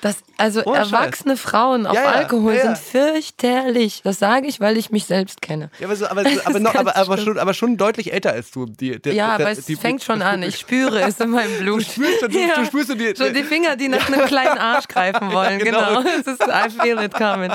[0.00, 0.92] Das, also Scheiß.
[0.92, 2.74] erwachsene Frauen auf Ja, ja, Alkohol ja, ja.
[2.76, 4.00] sind fürchterlich.
[4.04, 5.70] Das sage ich, weil ich mich selbst kenne.
[5.80, 8.66] Ja, aber, so, aber, aber, noch, aber, aber, schon, aber schon deutlich älter als du.
[8.66, 10.42] Die, der, Ja, der, aber es die- fängt schon an.
[10.44, 11.80] Ich spüre es in meinem Blut.
[11.80, 15.32] Du spürst, du, du spürst die, So die Finger, die nach einem kleinen Arsch greifen
[15.32, 15.58] wollen.
[15.58, 16.00] genau.
[16.00, 16.02] genau.
[16.20, 17.50] Es ist I feel it coming.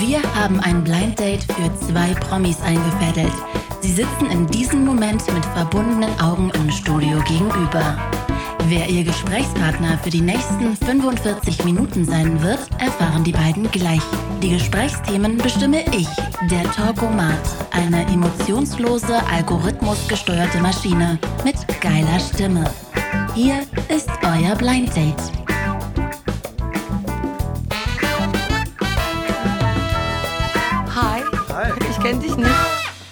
[0.00, 3.32] Wir haben ein Blind Date für zwei Promis eingefädelt.
[3.80, 7.96] Sie sitzen in diesem Moment mit verbundenen Augen im Studio gegenüber.
[8.64, 14.02] Wer ihr Gesprächspartner für die nächsten 45 Minuten sein wird, erfahren die beiden gleich.
[14.42, 16.08] Die Gesprächsthemen bestimme ich,
[16.50, 22.70] der Talkomat, eine emotionslose, algorithmusgesteuerte Maschine mit geiler Stimme.
[23.34, 25.14] Hier ist euer Blind Date.
[30.94, 31.22] Hi.
[31.54, 31.72] Hi.
[31.90, 32.48] Ich kenne dich nicht.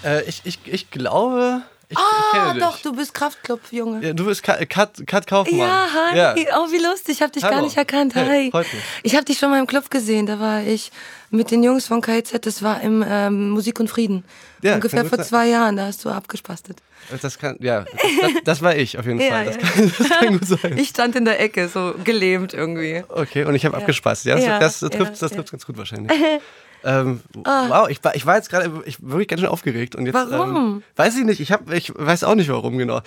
[0.04, 4.04] Äh, ich, ich, ich glaube, ich, Ah, doch, du bist Kraftklopf-Junge.
[4.04, 5.58] Ja, du bist Kat, Kat, Kat Kaufmann.
[5.58, 6.16] Ja, hi.
[6.16, 6.34] Ja.
[6.58, 7.16] Oh, wie lustig.
[7.16, 7.64] Ich habe dich gar Hallo.
[7.64, 8.14] nicht erkannt.
[8.14, 8.24] Hi.
[8.24, 8.82] Hey, freut mich.
[9.02, 10.26] Ich habe dich schon mal im Club gesehen.
[10.26, 10.90] Da war ich
[11.30, 12.32] mit den Jungs von KIZ.
[12.42, 14.24] Das war im ähm, Musik und Frieden.
[14.62, 15.26] Ja, Ungefähr vor sein.
[15.26, 15.76] zwei Jahren.
[15.76, 16.78] Da hast du abgespastet.
[17.22, 17.84] Das kann, ja,
[18.20, 19.44] das, das, war ich auf jeden Fall.
[19.44, 20.78] Das, kann, das kann gut sein.
[20.78, 23.04] Ich stand in der Ecke, so gelähmt irgendwie.
[23.08, 24.24] Okay, und ich habe abgespasst.
[24.24, 25.36] Ja, das, das, trifft, das ja.
[25.36, 26.10] trifft ganz gut wahrscheinlich.
[26.86, 29.94] ähm, Wow, ich war, ich war jetzt gerade wirklich ganz schön aufgeregt.
[29.96, 30.56] Und jetzt, Warum?
[30.56, 33.00] Ähm, weiß ich nicht, ich, hab, ich weiß auch nicht warum genau.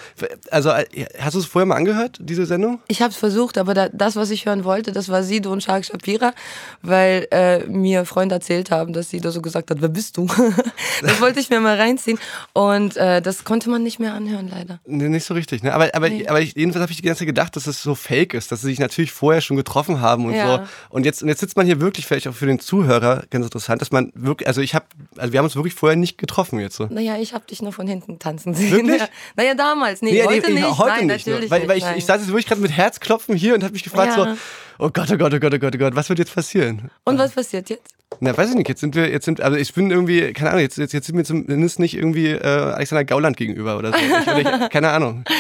[0.51, 0.85] Also, äh,
[1.19, 2.79] hast du es vorher mal angehört, diese Sendung?
[2.87, 5.63] Ich habe es versucht, aber da, das, was ich hören wollte, das war Sido und
[5.63, 6.33] Shark Shapira,
[6.81, 10.27] weil äh, mir Freunde erzählt haben, dass Sido so gesagt hat, wer bist du?
[11.01, 12.19] das wollte ich mir mal reinziehen
[12.53, 14.79] und äh, das konnte man nicht mehr anhören, leider.
[14.85, 15.73] Nee, nicht so richtig, ne?
[15.73, 16.27] Aber, aber, Nee.
[16.27, 18.61] aber ich, jedenfalls habe ich die ganze Zeit gedacht, dass es so fake ist, dass
[18.61, 20.57] sie sich natürlich vorher schon getroffen haben und Ja.
[20.57, 20.61] so.
[20.89, 23.68] Und jetzt, und jetzt sitzt man hier wirklich, vielleicht auch für den Zuhörer ganz interessant,
[23.77, 24.85] dass man wirklich, also ich habe,
[25.17, 26.87] also wir haben uns wirklich vorher nicht getroffen jetzt so.
[26.89, 28.71] Naja, ich habe dich nur von hinten tanzen sehen.
[28.71, 29.01] Wirklich?
[29.01, 29.07] Ja.
[29.35, 30.01] Naja, damals.
[30.01, 30.77] Nee, Nee, heute nee, nicht.
[30.77, 31.27] Heute Nein, nicht.
[31.27, 33.73] natürlich Nur, weil, weil ich, ich saß jetzt wirklich gerade mit Herzklopfen hier und habe
[33.73, 34.33] mich gefragt Ja.
[34.35, 34.39] so,
[34.79, 36.89] oh Gott, oh Gott, oh Gott, oh Gott, oh Gott, was wird jetzt passieren?
[37.05, 37.93] und was passiert jetzt?
[38.21, 40.61] Na, weiß ich nicht, jetzt sind wir, jetzt sind, also ich bin irgendwie, keine Ahnung,
[40.61, 43.97] jetzt, jetzt, jetzt sind wir zumindest nicht irgendwie äh, Alexander Gauland gegenüber oder so.
[43.97, 45.23] Ich, ich, keine Ahnung.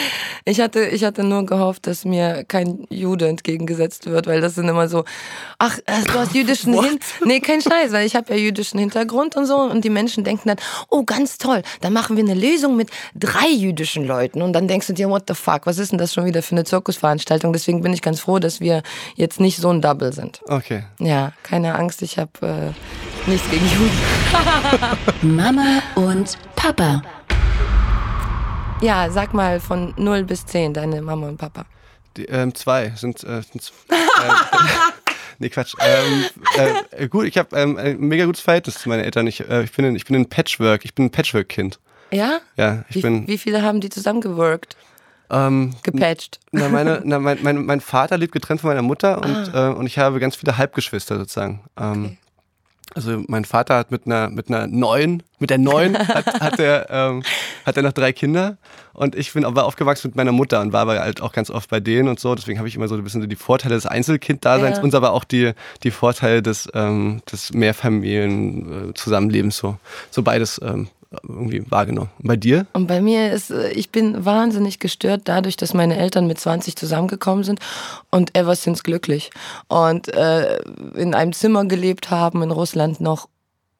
[0.45, 4.67] Ich hatte, ich hatte nur gehofft, dass mir kein Jude entgegengesetzt wird, weil das sind
[4.67, 5.03] immer so,
[5.59, 7.03] ach, äh, du hast jüdischen Hintergrund.
[7.25, 10.47] Nee, kein Scheiß, weil ich habe ja jüdischen Hintergrund und so und die Menschen denken
[10.47, 10.57] dann,
[10.89, 14.87] oh, ganz toll, dann machen wir eine Lösung mit drei jüdischen Leuten und dann denkst
[14.87, 17.53] du dir, what the fuck, was ist denn das schon wieder für eine Zirkusveranstaltung?
[17.53, 18.81] Deswegen bin ich ganz froh, dass wir
[19.15, 20.41] jetzt nicht so ein Double sind.
[20.47, 20.85] Okay.
[20.99, 22.73] Ja, keine Angst, ich habe
[23.27, 23.97] äh, nichts gegen Juden.
[25.35, 27.01] Mama und Papa.
[28.81, 31.65] Ja, sag mal von 0 bis 10, deine Mama und Papa.
[32.17, 33.93] Die, ähm, zwei sind, äh, sind äh,
[35.39, 35.75] nee, Quatsch.
[35.79, 36.25] Ähm,
[36.91, 39.27] äh, gut, ich habe ähm, ein mega gutes Verhältnis zu meinen Eltern.
[39.27, 41.79] Ich, äh, ich, bin, ein, ich bin ein Patchwork, ich bin ein Patchwork-Kind.
[42.11, 42.39] Ja?
[42.57, 43.27] Ja, ich Wie, bin.
[43.27, 44.75] wie viele haben die zusammengeworkt?
[45.31, 46.39] Ähm, Gepatcht.
[46.51, 49.69] na, meine, na, mein, mein, mein Vater lebt getrennt von meiner Mutter und, Ah.
[49.69, 51.61] äh, und ich habe ganz viele Halbgeschwister sozusagen.
[51.79, 52.17] Ähm,
[52.95, 56.87] Also mein Vater hat mit einer mit einer neuen, mit der neuen hat, hat er
[56.89, 57.21] ähm,
[57.63, 58.57] hat er noch drei Kinder
[58.93, 61.69] und ich bin aber aufgewachsen mit meiner Mutter und war aber halt auch ganz oft
[61.69, 62.33] bei denen und so.
[62.33, 64.83] Deswegen habe ich immer so ein bisschen so die Vorteile des Einzelkind-Daseins Ja.
[64.83, 65.51] und aber auch die
[65.83, 69.77] die Vorteile des ähm, des Mehrfamilien-Zusammenlebens so
[70.09, 70.87] so beides ähm,
[71.23, 72.09] irgendwie wahrgenommen.
[72.19, 72.67] Und bei dir?
[72.73, 76.75] Und bei mir ist, äh, ich bin wahnsinnig gestört dadurch, dass meine Eltern mit 20
[76.75, 77.59] zusammengekommen sind
[78.11, 79.31] und ever since glücklich.
[79.67, 80.59] Und äh,
[80.95, 83.27] in einem Zimmer gelebt haben in Russland noch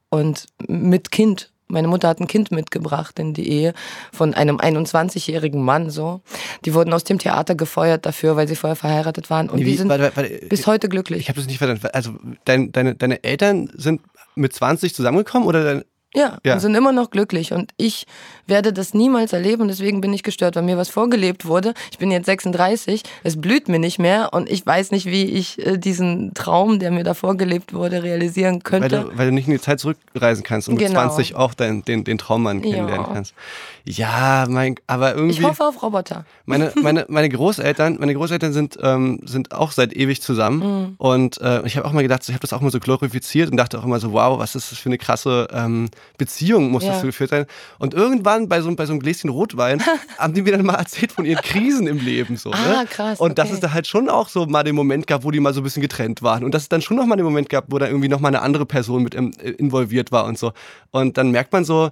[0.10, 1.52] und mit Kind.
[1.72, 3.76] Meine Mutter hat ein Kind mitgebracht in die Ehe
[4.12, 6.22] von einem 21-jährigen Mann so.
[6.66, 9.52] Die wurden aus dem Theater gefeuert dafür, weil sie vorher verheiratet waren.
[9.52, 11.20] Und Nee, die wie- sind warte, warte, bis heute glücklich.
[11.20, 11.86] Ich habe das nicht verstanden.
[11.94, 14.02] Also dein, deine, deine Eltern sind
[14.34, 15.84] mit 20 zusammengekommen oder dein,
[16.16, 16.56] Ja, Ja.
[16.56, 17.54] und sind immer noch glücklich.
[17.54, 18.08] Und ich
[18.48, 21.76] werde das niemals erleben, deswegen bin ich gestört, weil mir was vorgelebt wurde.
[21.92, 25.64] Ich bin jetzt 36, es blüht mir nicht mehr und ich weiß nicht, wie ich
[25.64, 28.90] äh, diesen Traum, der mir da vorgelebt wurde, realisieren weil, könnte.
[29.12, 31.00] du, weil du nicht in die Zeit zurückreisen kannst und mit Genau.
[31.02, 32.72] 20 auch dein, den, den Traummann Ja.
[32.72, 33.36] kennenlernen kannst.
[33.92, 35.40] Ja, mein, aber irgendwie.
[35.40, 36.24] ich hoffe auf Roboter.
[36.46, 40.60] Meine, meine, meine Großeltern, meine Großeltern sind, ähm, sind auch seit ewig zusammen.
[40.60, 40.96] Mhm.
[41.00, 43.58] Und äh, ich habe auch mal gedacht, ich habe das auch mal so glorifiziert und
[43.58, 45.90] dachte auch immer so, wow, was ist das für eine krasse ähm,
[46.20, 47.00] Beziehung, muss das Ja.
[47.02, 47.48] so geführt sein.
[47.80, 49.82] Und irgendwann bei so, bei so einem Gläschen Rotwein
[50.20, 52.38] haben die mir dann mal erzählt von ihren Krisen im Leben.
[52.38, 52.86] So, Ah, ne?
[52.88, 53.56] krass, Und dass okay.
[53.56, 55.64] es da halt schon auch so mal den Moment gab, wo die mal so ein
[55.64, 56.44] bisschen getrennt waren.
[56.44, 58.28] Und dass es dann schon noch mal den Moment gab, wo da irgendwie noch mal
[58.28, 60.52] eine andere Person mit ähm, involviert war und so.
[60.92, 61.90] Und dann merkt man so,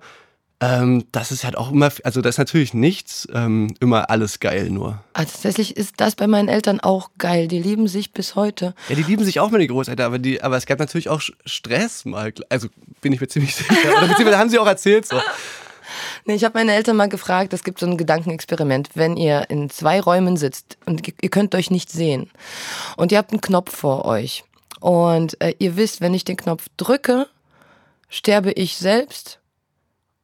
[0.60, 4.72] ähm, das ist halt auch immer, also da ist natürlich nichts ähm, immer alles geil
[4.72, 5.04] nur.
[5.14, 7.48] Also tatsächlich ist das bei meinen Eltern auch geil.
[7.48, 8.74] Die lieben sich bis heute.
[8.90, 12.06] Ja, die lieben sich auch meine Großeltern, aber, die, aber es gab natürlich auch Stress
[12.06, 12.34] mal.
[12.50, 12.70] Also
[13.02, 13.72] bin ich mir ziemlich sicher.
[13.98, 15.22] Oder beziehungsweise haben sie auch erzählt so.
[16.26, 19.70] Nee, ich habe meine Eltern mal gefragt, es gibt so ein Gedankenexperiment, wenn ihr in
[19.70, 22.30] zwei Räumen sitzt und ihr könnt euch nicht sehen
[22.98, 24.44] und ihr habt einen Knopf vor euch
[24.82, 27.28] und äh, ihr wisst, wenn ich den Knopf drücke,
[28.10, 29.40] sterbe ich selbst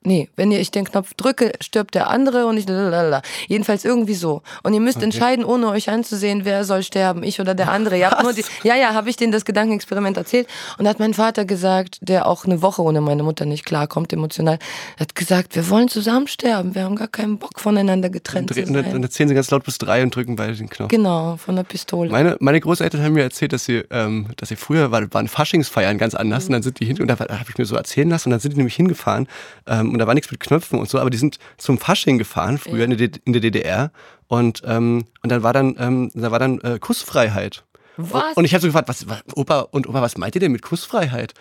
[0.06, 3.22] Nee, wenn ihr ich den Knopf drücke, stirbt der andere und ich lalala.
[3.48, 4.42] Jedenfalls irgendwie so.
[4.64, 5.06] Und ihr müsst okay.
[5.06, 7.98] entscheiden, ohne euch anzusehen, wer soll sterben, ich oder der andere.
[7.98, 10.48] Ihr habt nur die, ja, ja, habe ich denen das Gedankenexperiment erzählt
[10.78, 14.60] und hat mein Vater gesagt, der auch eine Woche ohne meine Mutter nicht klarkommt emotional,
[15.00, 18.66] hat gesagt, wir wollen zusammen sterben, wir haben gar keinen Bock voneinander getrennt und, zu
[18.66, 18.94] sein.
[18.94, 20.90] Und dann zählen sie ganz laut bis drei und drücken beide den Knopf.
[20.90, 22.12] Genau, von der Pistole.
[22.12, 25.98] Meine, meine Großeltern haben mir erzählt, dass sie, ähm, dass sie früher war, waren Faschingsfeiern
[25.98, 26.48] ganz anders mhm.
[26.48, 28.40] und dann sind die hin und da habe ich mir so erzählen lassen und dann
[28.40, 29.28] sind die nämlich hingefahren
[29.68, 32.58] ähm, und da war nichts mit Knöpfen und so, aber die sind zum Fasching gefahren,
[32.58, 32.84] früher ja.
[32.86, 33.92] in, der, in, der, DDR.
[34.28, 37.64] Und, ähm, und dann war dann, ähm, da war dann äh, Kussfreiheit.
[37.98, 38.36] Was?
[38.36, 40.64] Und ich habe so gefragt, was, was, Opa und Oma, was meint ihr denn mit
[40.64, 41.34] Kussfreiheit?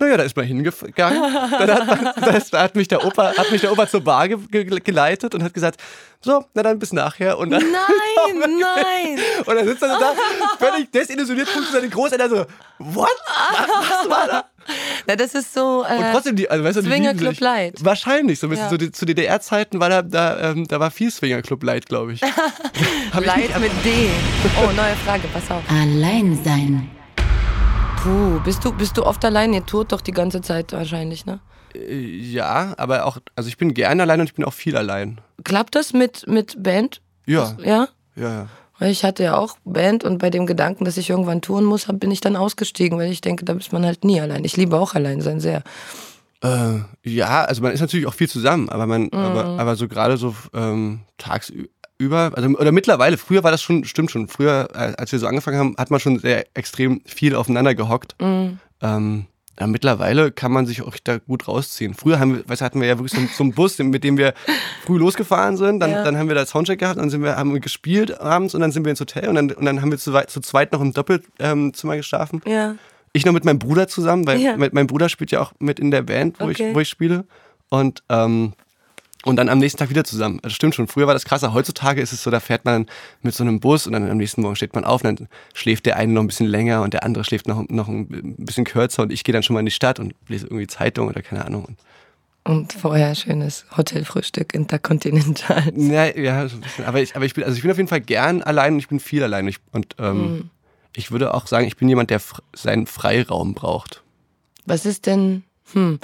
[0.00, 0.82] Naja, da ist man hingegangen.
[0.96, 4.28] Dann hat, man, das, da hat, mich der Opa, hat mich der Opa zur Bar
[4.28, 5.78] ge ge geleitet und hat gesagt,
[6.22, 7.36] so, na dann bis nachher.
[7.36, 9.18] Und dann, nein, nein.
[9.44, 10.14] Und dann sitzt er da,
[10.58, 12.46] völlig desillusioniert, guckt seine Großeltern so,
[12.78, 13.10] what?
[13.52, 14.44] Was, was war da?
[15.06, 15.84] Na, das ist so.
[15.88, 17.74] Äh, und trotzdem, die, also, weißt du, Swinger Club Light.
[17.84, 18.68] Wahrscheinlich, so, ja.
[18.68, 22.12] so die, zu DDR-Zeiten war da, da, ähm, da war viel Swinger Club Light, glaube
[22.14, 22.20] ich.
[22.20, 24.08] Light mit D.
[24.62, 25.62] Oh, neue Frage, pass auf.
[25.70, 26.90] Allein sein.
[28.02, 29.52] Puh, bist du, bist du oft allein?
[29.52, 31.40] Ihr tourt doch die ganze Zeit wahrscheinlich, ne?
[31.74, 35.20] Äh, ja, aber auch, also ich bin gerne allein und ich bin auch viel allein.
[35.44, 37.02] Klappt das mit, mit Band?
[37.26, 37.56] Ja.
[37.62, 37.88] Ja?
[38.16, 38.48] Ja, ja.
[38.80, 41.86] Weil ich hatte ja auch Band und bei dem Gedanken, dass ich irgendwann touren muss,
[41.92, 44.44] bin ich dann ausgestiegen, weil ich denke, da ist man halt nie allein.
[44.44, 45.62] Ich liebe auch allein sein sehr.
[46.42, 49.10] Äh, ja, also man ist natürlich auch viel zusammen, aber man, mhm.
[49.12, 51.68] aber, aber so gerade so ähm, tagsüber
[52.00, 55.26] über, also oder mittlerweile, früher war das schon, stimmt schon, früher, äh, als wir so
[55.26, 58.16] angefangen haben, hat man schon sehr extrem viel aufeinander gehockt.
[58.20, 58.58] Mhm.
[58.80, 59.26] Ähm,
[59.60, 61.92] ja, mittlerweile kann man sich auch da gut rausziehen.
[61.92, 64.32] Früher haben wir, weißt, hatten wir ja wirklich so, so einen Bus, mit dem wir
[64.86, 65.80] früh losgefahren sind.
[65.80, 66.02] Dann, ja.
[66.02, 68.72] dann haben wir da Soundcheck gehabt, dann sind wir, haben wir gespielt abends und dann
[68.72, 70.94] sind wir ins Hotel und dann, und dann haben wir zu, zu zweit noch im
[70.94, 72.40] Doppelzimmer geschlafen.
[72.46, 72.76] Ja.
[73.12, 74.56] Ich noch mit meinem Bruder zusammen, weil ja.
[74.56, 76.70] mein Bruder spielt ja auch mit in der Band, wo, okay.
[76.70, 77.24] ich, wo ich spiele.
[77.68, 78.54] Und ähm,
[79.24, 80.38] und dann am nächsten Tag wieder zusammen.
[80.38, 80.88] Das also stimmt schon.
[80.88, 81.52] Früher war das krasser.
[81.52, 82.86] Heutzutage ist es so, da fährt man
[83.22, 85.86] mit so einem Bus und dann am nächsten Morgen steht man auf und dann schläft
[85.86, 89.02] der eine noch ein bisschen länger und der andere schläft noch, noch ein bisschen kürzer
[89.02, 91.44] und ich gehe dann schon mal in die Stadt und lese irgendwie Zeitung oder keine
[91.44, 91.76] Ahnung.
[92.44, 95.70] Und vorher schönes Hotelfrühstück Intercontinental.
[95.76, 96.86] Ja, ja, so ein bisschen.
[96.86, 98.88] Aber ich, aber ich bin, also ich bin auf jeden Fall gern allein und ich
[98.88, 99.46] bin viel allein.
[99.46, 100.50] Und, und ähm, mhm.
[100.96, 102.20] ich würde auch sagen, ich bin jemand, der
[102.54, 104.02] seinen Freiraum braucht.
[104.64, 106.00] Was ist denn, hm,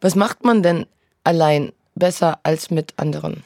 [0.00, 0.86] was macht man denn
[1.24, 1.72] allein?
[2.02, 3.44] Besser als mit anderen?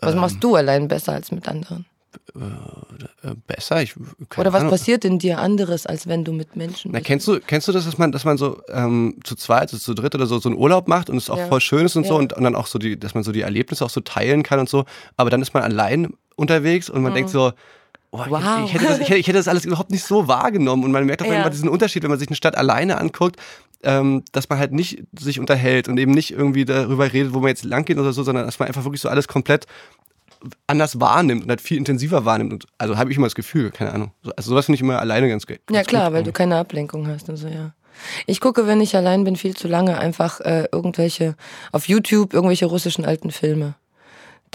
[0.00, 1.84] Was ähm, machst du allein besser als mit anderen?
[2.34, 3.82] Äh, äh besser?
[3.82, 3.94] Ich,
[4.38, 4.70] Oder was Ahnung.
[4.70, 7.02] passiert in dir anderes, als wenn du mit Menschen bist?
[7.02, 9.76] Na, kennst du, kennst du das, dass man, dass man so ähm, zu zweit, also
[9.76, 11.48] zu dritt oder so, so einen Urlaub macht und es auch ja.
[11.48, 12.08] voll schön ist und ja.
[12.08, 14.42] so und, und, dann auch so die, dass man so die Erlebnisse auch so teilen
[14.42, 14.86] kann und so,
[15.18, 17.16] aber dann ist man allein unterwegs und man mhm.
[17.16, 17.52] denkt so,
[18.14, 18.42] Oh, wow.
[18.66, 20.84] ich, hätte das, ich, hätte, ich, hätte das, alles überhaupt nicht so wahrgenommen.
[20.84, 21.40] Und man merkt auch ja.
[21.40, 23.36] immer diesen Unterschied, wenn man sich eine Stadt alleine anguckt,
[23.82, 27.48] ähm, dass man halt nicht sich unterhält und eben nicht irgendwie darüber redet, wo man
[27.48, 29.66] jetzt lang geht oder so, sondern dass man einfach wirklich so alles komplett
[30.66, 32.52] anders wahrnimmt und halt viel intensiver wahrnimmt.
[32.52, 34.12] Und, also habe ich immer das Gefühl, keine Ahnung.
[34.36, 35.60] Also sowas finde ich immer alleine ganz geil.
[35.70, 36.14] Ja klar, gut.
[36.14, 37.74] weil du keine Ablenkung hast und so, ja.
[38.26, 41.36] Ich gucke, wenn ich allein bin, viel zu lange einfach äh, irgendwelche,
[41.72, 43.74] auf YouTube irgendwelche russischen alten Filme.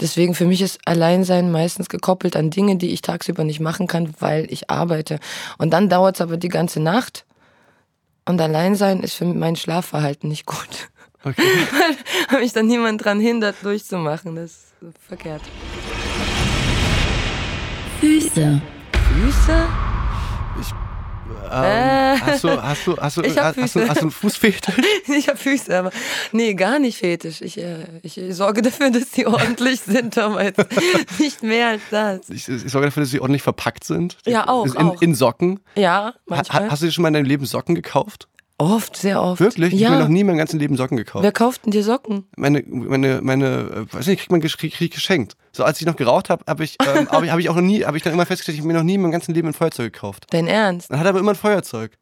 [0.00, 4.14] Deswegen für mich ist Alleinsein meistens gekoppelt an Dinge, die ich tagsüber nicht machen kann,
[4.20, 5.18] weil ich arbeite.
[5.56, 7.24] Und dann dauert es aber die ganze Nacht.
[8.28, 10.90] Und Alleinsein ist für mein Schlafverhalten nicht gut.
[11.24, 11.42] Okay.
[12.30, 14.36] weil mich dann niemand dran hindert, durchzumachen.
[14.36, 14.50] Das
[14.82, 15.40] ist verkehrt.
[18.00, 18.60] Füße.
[18.92, 19.66] Füße?
[21.52, 22.20] Ähm, äh.
[22.20, 24.74] Hast du, hast du, hast du, ich hab hast, du, hast du einen Fußfetisch?
[25.16, 25.90] ich habe Füße, aber
[26.32, 27.40] nee, gar nicht fetisch.
[27.40, 30.66] Ich, äh, ich sorge dafür, dass sie ordentlich sind, jetzt
[31.18, 32.30] nicht mehr als das.
[32.30, 34.16] Ich, ich, sorge dafür, dass sie ordentlich verpackt sind.
[34.26, 34.66] Ja, auch.
[34.66, 35.02] In, auch.
[35.02, 35.60] in Socken.
[35.74, 36.64] Ja, manchmal.
[36.64, 38.28] Ha, hast du dir schon mal in deinem Leben Socken gekauft?
[38.60, 39.40] Oft, sehr oft.
[39.40, 39.72] Wirklich?
[39.72, 39.78] Ja.
[39.78, 41.22] Ich habe mir noch nie in meinem ganzen Leben Socken gekauft.
[41.22, 42.26] Wer kauft denn dir Socken?
[42.36, 45.36] Meine, meine, meine, äh, weiß nicht, kriegt man krieg, krieg geschenkt.
[45.52, 47.62] So als ich noch geraucht habe, habe ich, ähm, hab ich, hab ich auch noch
[47.62, 49.46] nie, habe ich dann immer festgestellt, ich habe mir noch nie in meinem ganzen Leben
[49.46, 50.26] ein Feuerzeug gekauft.
[50.30, 50.90] Dein Ernst?
[50.90, 51.96] Dann hat aber immer ein Feuerzeug.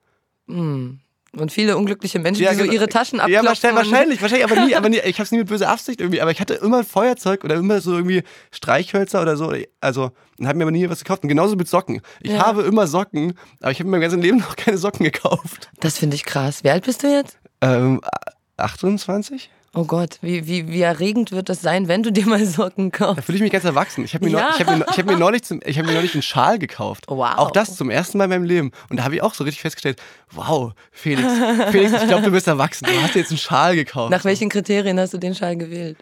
[0.49, 1.01] Hm.
[1.39, 2.75] Und viele unglückliche Menschen, ja, die so genau.
[2.75, 3.71] ihre Taschen abklopfen.
[3.71, 6.21] Ja, wahrscheinlich, wahrscheinlich, aber nie, aber nie, ich habe es nie mit böser Absicht irgendwie,
[6.21, 10.47] aber ich hatte immer ein Feuerzeug oder immer so irgendwie Streichhölzer oder so, also, und
[10.47, 11.23] habe mir aber nie was gekauft.
[11.23, 12.01] Und genauso mit Socken.
[12.21, 12.47] Ich ja.
[12.47, 15.71] habe immer Socken, aber ich habe mir mein ganzes Leben noch keine Socken gekauft.
[15.81, 16.65] Das finde ich krass.
[16.65, 17.39] Wie alt bist du jetzt?
[17.61, 18.01] Ähm,
[18.57, 19.51] 28.
[19.79, 22.99] Oh Gott, wie, wie, wie erregend wird das sein, wenn du dir mal Socken Da
[22.99, 23.25] kaufst?
[23.25, 24.05] fühle ich mich ganz erwachsen.
[24.05, 24.49] Ich habe mir, Ja.
[24.59, 27.05] ich hab mir, ich hab mir, neulich zum- ich hab mir neulich einen Schal gekauft.
[27.09, 27.35] Wow.
[27.37, 28.73] Auch das zum ersten Mal in meinem Leben.
[28.89, 30.01] Und da habe ich auch so richtig festgestellt,
[30.33, 31.31] wow, Felix,
[31.71, 32.87] Felix, ich glaube, du bist erwachsen.
[32.87, 34.11] Du hast dir jetzt einen Schal gekauft.
[34.11, 35.99] Nach welchen Kriterien hast du den Schal gewählt?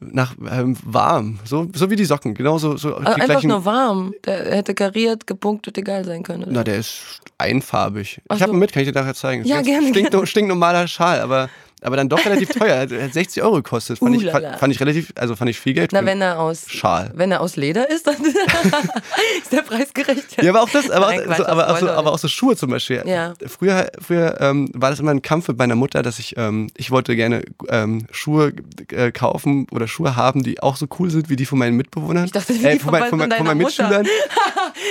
[0.00, 1.40] Nach ähm, warm.
[1.44, 2.32] So, so wie die Socken.
[2.32, 3.48] Genauso so die Ah, Einfach gleichen.
[3.48, 4.14] nur warm.
[4.24, 6.44] Der hätte kariert, gepunktet, egal sein können.
[6.44, 6.52] oder?
[6.52, 8.20] Na, der ist einfarbig.
[8.28, 8.56] Ach Ich habe so.
[8.56, 9.44] ihn mit, kann ich dir nachher zeigen.
[9.44, 10.26] Ja, gerne, Stink, gerne.
[10.26, 11.50] Stinknormaler Schal, aber,
[11.82, 12.86] aber dann doch relativ teuer.
[12.90, 13.98] Er hat 60 Euro gekostet.
[13.98, 14.50] Fand, ich, Ulala.
[14.50, 15.92] fand, fand ich relativ, also fand ich viel Geld.
[15.92, 17.10] Na, wenn er aus Schal.
[17.14, 20.42] Wenn er aus Leder ist, dann ist der Preis gerecht.
[20.42, 22.56] Ja, aber auch das, aber, Nein, auch, so, aber, auch so, aber auch so Schuhe
[22.56, 23.02] zum Beispiel.
[23.06, 23.34] Ja.
[23.46, 26.90] Früher, früher ähm, war das immer ein Kampf mit meiner Mutter, dass ich, ähm, ich
[26.90, 28.52] wollte gerne ähm, Schuhe
[28.90, 32.24] äh, kaufen oder Schuhe haben, die auch so cool sind wie die von meinen Mitbewohnern.
[32.24, 33.88] Ich dachte, wie äh, die von, mein, von von, von meinen Mutter.
[33.88, 34.06] Mitschülern.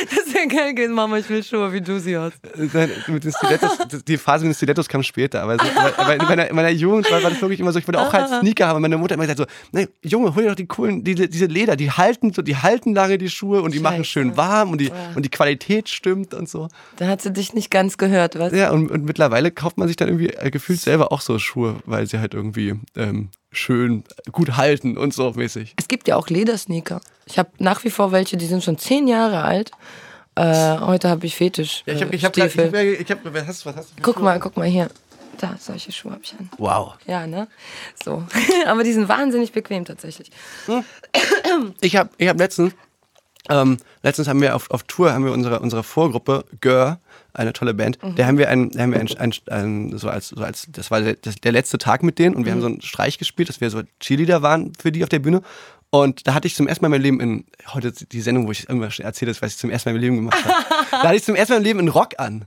[0.10, 2.39] Das wäre geil gewesen, Mama, ich will Schuhe, wie du sie hast.
[2.56, 6.15] Äh, mit den Stilettos, die Phase mit den Stilettos kam später, aber, so, aber, aber
[6.15, 8.29] in, meiner, in meiner Jugend war, war das wirklich immer so, ich wollte auch halt
[8.29, 8.81] Sneaker haben.
[8.81, 11.46] Meine Mutter hat immer gesagt so, ne, Junge, hol dir doch die coolen, diese, diese
[11.46, 14.10] Leder, die halten so, die halten lange die Schuhe und die machen Scheiße.
[14.10, 16.67] schön warm und die, und die Qualität stimmt und so.
[16.98, 18.53] Da hat sie dich nicht ganz gehört, was?
[18.53, 21.75] Ja, und, und mittlerweile kauft man sich dann irgendwie äh, gefühlt selber auch so Schuhe,
[21.86, 25.74] weil sie halt irgendwie ähm, schön gut halten und so mäßig.
[25.77, 27.01] Es gibt ja auch Ledersneaker.
[27.25, 29.72] Ich habe nach wie vor welche, die sind schon zehn Jahre alt.
[30.36, 31.84] Äh, heute habe ich Fetisch.
[31.88, 34.03] Ja, ich hab, äh, ich hab, ich hab, ich hab, was hast, was hast du?
[34.03, 34.24] Guck Schuhe?
[34.24, 34.89] mal, guck mal hier.
[35.39, 36.50] Da, solche Schuhe habe ich an.
[36.58, 36.96] Wow.
[37.06, 37.48] Ja, ne?
[38.03, 38.24] So.
[38.65, 40.32] Aber die sind wahnsinnig bequem tatsächlich.
[41.82, 42.74] Ich habe ich hab letztens,
[43.50, 47.00] ähm, letztens haben wir auf, auf Tour, haben wir unsere, unsere Vorgruppe, Gör,
[47.34, 48.15] eine tolle Band, Mhm.
[48.15, 50.89] da haben wir ein, da haben wir ein, ein, ein, so als, so als, das
[50.91, 52.63] war der, das, der letzte Tag mit denen und wir haben Mhm.
[52.63, 55.41] so einen Streich gespielt, dass wir so Cheerleader waren für die auf der Bühne.
[55.89, 58.51] Und da hatte ich zum ersten Mal in meinem Leben in, heute die Sendung, wo
[58.51, 60.56] ich immer erzähle, das, was ich zum ersten Mal in meinem Leben gemacht habe.
[60.91, 62.46] da hatte ich zum ersten Mal in meinem Leben einen Rock an.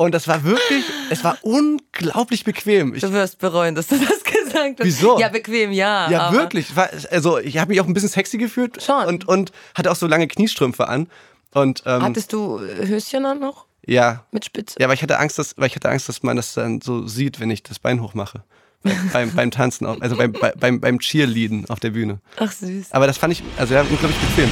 [0.00, 2.94] Und das war wirklich, es war unglaublich bequem.
[2.94, 4.86] Ich, Du wirst bereuen, dass du das gesagt hast.
[4.86, 5.18] Wieso?
[5.20, 6.10] Ja, bequem, ja.
[6.10, 6.74] ja, aber wirklich.
[6.74, 9.04] War, also ich habe mich auch ein bisschen sexy gefühlt Schon.
[9.06, 11.08] und und hatte auch so lange Kniestrümpfe an
[11.52, 13.66] und ähm, Hattest du Höschen an noch?
[13.86, 14.76] ja, Mit Spitze?
[14.78, 17.06] ja, aber ich hatte Angst, dass, weil ich hatte Angst, dass man das dann so
[17.06, 18.42] sieht, wenn ich das Bein hochmache
[18.82, 22.20] Bei- beim beim Tanzen, auch, also beim bei- beim beim Cheerleaden auf der Bühne.
[22.38, 22.92] Ach süß.
[22.92, 24.48] Aber das fand ich, also ja, unglaublich bequem.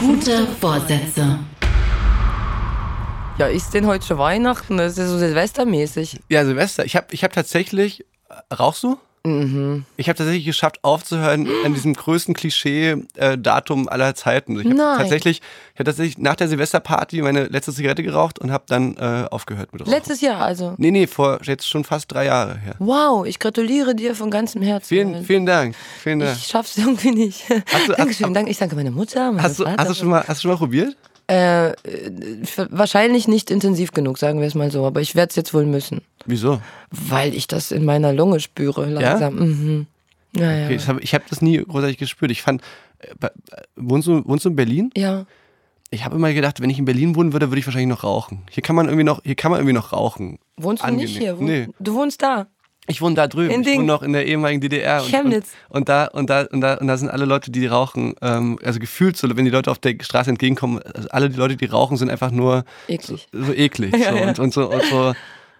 [0.00, 1.38] Gute Vorsätze.
[3.40, 4.76] Ja, ist denn heute schon Weihnachten?
[4.76, 6.18] Das ist ja so silvestermäßig.
[6.28, 6.84] Ja, Silvester.
[6.84, 8.98] Ich habe ich hab tatsächlich, äh, rauchst du?
[9.24, 9.86] Mhm.
[9.96, 14.60] Ich habe tatsächlich geschafft, aufzuhören an diesem größten Klischee-Datum aller Zeiten.
[14.60, 15.40] Ich habe tatsächlich,
[15.72, 19.72] ich hab tatsächlich nach der Silvesterparty meine letzte Zigarette geraucht und habe dann äh, aufgehört
[19.72, 19.90] mit Rauchen.
[19.90, 20.74] Letztes Jahr also.
[20.76, 22.74] Nee, nee, vor jetzt schon fast drei Jahre her.
[22.78, 24.86] Wow, ich gratuliere dir von ganzem Herzen.
[24.88, 25.74] Vielen, vielen Dank.
[26.02, 26.36] Vielen Dank.
[26.36, 27.44] Ich schaff's irgendwie nicht.
[27.72, 28.50] Hast du- Dankeschön, hast- danke.
[28.50, 30.94] Ich danke meiner Mutter, Hast du, hast, du schon mal, hast du schon mal probiert?
[31.30, 31.74] Äh, äh,
[32.70, 35.64] wahrscheinlich nicht intensiv genug, sagen wir es mal so, aber ich werde es jetzt wohl
[35.66, 36.60] müssen, Wieso?
[36.90, 39.34] weil ich das in meiner Lunge spüre langsam.
[39.36, 39.86] Mhm.
[40.36, 40.64] Ja, ja.
[40.66, 42.30] Okay, das hab, ich habe das nie großartig gespürt.
[42.30, 42.62] Ich fand,
[42.98, 43.30] äh, äh,
[43.76, 44.90] wohnst du, wohnst du in Berlin?
[44.96, 45.26] ja.
[45.92, 48.42] Ich habe immer gedacht, wenn ich in Berlin wohnen würde, würde ich wahrscheinlich noch rauchen.
[48.48, 50.38] Hier kann man irgendwie noch, hier kann man irgendwie noch rauchen.
[50.56, 51.06] Wohnst du Angenehm.
[51.08, 51.36] nicht hier?
[51.36, 51.66] Wo- Nee.
[51.80, 52.46] Du wohnst da.
[52.90, 53.50] Ich wohne da drüben.
[53.54, 55.02] In ich wohne noch in der ehemaligen DDR.
[55.02, 55.48] Und, Chemnitz.
[55.68, 58.58] Und, und, da, und, da, und, da, und da sind alle Leute, die rauchen, ähm,
[58.64, 61.66] also gefühlt so, wenn die Leute auf der Straße entgegenkommen, also alle die Leute, die
[61.66, 63.28] rauchen, sind einfach nur Eklig.
[63.32, 63.94] so, so eklig.
[64.00, 64.28] Ja, so, ja.
[64.28, 64.70] Und, und so.
[64.70, 65.12] Und so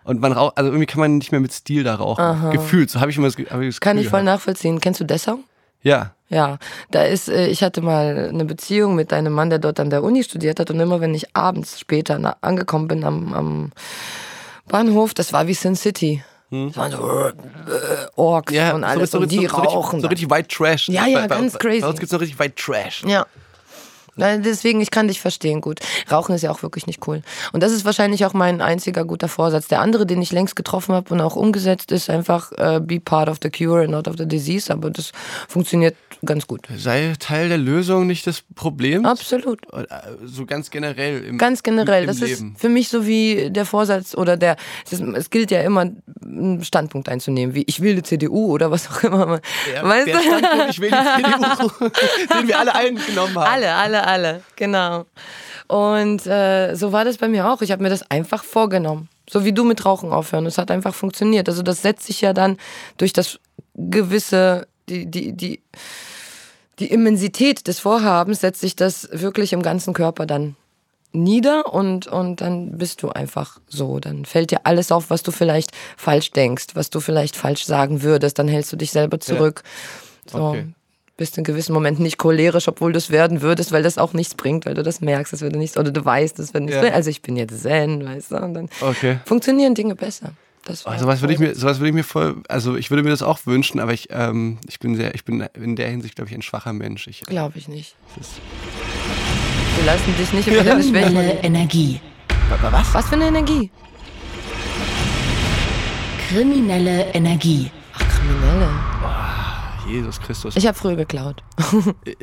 [0.05, 2.51] und man raucht, also irgendwie kann man nicht mehr mit Stil da rauchen.
[2.51, 4.81] Gefühlt, so habe ich immer das, hab ich das Kann Gefühl ich voll nachvollziehen.
[4.81, 5.39] Kennst du Dessau?
[5.83, 6.15] Ja.
[6.29, 6.59] Ja,
[6.93, 10.05] da ist, äh, ich hatte mal eine Beziehung mit einem Mann, der dort an der
[10.05, 13.73] Uni studiert hat und immer wenn ich abends später angekommen bin am, am
[14.69, 16.23] Bahnhof, das war wie Sin City.
[16.51, 17.33] Das waren so äh,
[18.17, 18.57] Orks Hm.
[18.57, 20.01] Ja, und alles so, und die so, so, rauchen.
[20.01, 20.89] Richtig, so richtig White Trash.
[20.89, 21.81] Ja, ja, bei, ganz bei, crazy.
[21.81, 23.05] Bei uns gibt es noch richtig White Trash.
[23.07, 23.27] Ja.
[24.21, 25.81] Deswegen, ich kann dich verstehen, gut.
[26.11, 27.23] Rauchen ist ja auch wirklich nicht cool.
[27.53, 29.69] Und das ist wahrscheinlich auch mein einziger guter Vorsatz.
[29.69, 33.29] Der andere, den ich längst getroffen habe und auch umgesetzt, ist einfach äh, be part
[33.29, 34.73] of the cure and not of the disease.
[34.73, 35.13] Aber das
[35.49, 36.67] funktioniert ganz gut.
[36.77, 39.07] Sei Teil der Lösung, nicht des Problems.
[39.07, 39.61] Absolut.
[39.73, 39.85] Äh,
[40.25, 42.03] So ganz generell im Ganz generell.
[42.03, 42.53] im Das Leben.
[42.55, 45.91] ist für mich so wie der Vorsatz oder der, es, ist, es gilt ja immer,
[46.23, 49.41] einen Standpunkt einzunehmen, wie ich will die CDU oder was auch immer.
[49.73, 50.23] Der, weißt der du?
[50.23, 51.89] Standpunkt, ich will die CDU,
[52.39, 53.53] den wir alle eingenommen haben.
[53.53, 55.07] Alle, alle, alle, genau.
[55.69, 57.63] Und äh, so war das bei mir auch.
[57.63, 59.09] Ich habe mir das einfach vorgenommen.
[59.29, 60.47] So wie du mit Rauchen aufhören.
[60.47, 61.49] Es hat einfach funktioniert.
[61.49, 62.57] Also das setzt sich ja dann
[62.97, 63.39] durch das
[63.77, 65.61] gewisse, die, die, die,
[66.81, 70.57] die Immensität des Vorhabens setzt sich das wirklich im ganzen Körper dann
[71.13, 74.01] nieder und, und dann bist du einfach so.
[74.01, 78.03] Dann fällt dir alles auf, was du vielleicht falsch denkst, was du vielleicht falsch sagen
[78.03, 78.41] würdest.
[78.41, 79.63] Dann hältst du dich selber zurück.
[80.27, 80.39] So.
[80.39, 80.67] Okay.
[81.21, 84.35] Bist in gewissen Momenten nicht cholerisch, obwohl du es werden würdest, weil das auch nichts
[84.35, 86.81] bringt, weil du das merkst, das würde nichts, oder du weißt, das wird nichts.
[86.83, 86.93] Ja.
[86.95, 89.19] Also ich bin jetzt Zen, weißt du, und dann Okay.
[89.27, 90.33] funktionieren Dinge besser.
[90.65, 93.11] Das Oh, sowas würde ich mir, sowas würde ich mir voll, also ich würde mir
[93.11, 96.31] das auch wünschen, aber ich, ähm, ich bin sehr, ich bin in der Hinsicht, glaube
[96.31, 97.07] ich, ein schwacher Mensch.
[97.07, 97.95] Ich, Glaube ich nicht.
[99.77, 101.45] Wir lassen dich nicht über deine Kriminelle Schwächen.
[101.45, 102.01] Energie.
[102.71, 102.95] was?
[102.95, 103.71] Was für eine Energie?
[106.31, 107.71] Kriminelle Energie.
[107.93, 108.69] Ach, Kriminelle.
[109.91, 110.57] Jesus Christus.
[110.57, 111.43] Ich habe früher geklaut.
[112.05, 112.15] Äh,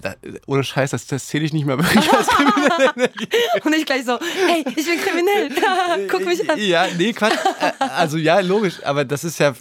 [0.00, 0.14] da-
[0.46, 3.28] ohne Scheiß, das, das zähle ich nicht mehr wirklich als kriminelle Energie.
[3.64, 6.08] Und ich gleich so, hey, ich bin kriminell.
[6.10, 6.58] Guck mich an.
[6.60, 7.36] Ja, nee, Quatsch.
[7.78, 9.54] Also ja, logisch, aber das ist ja.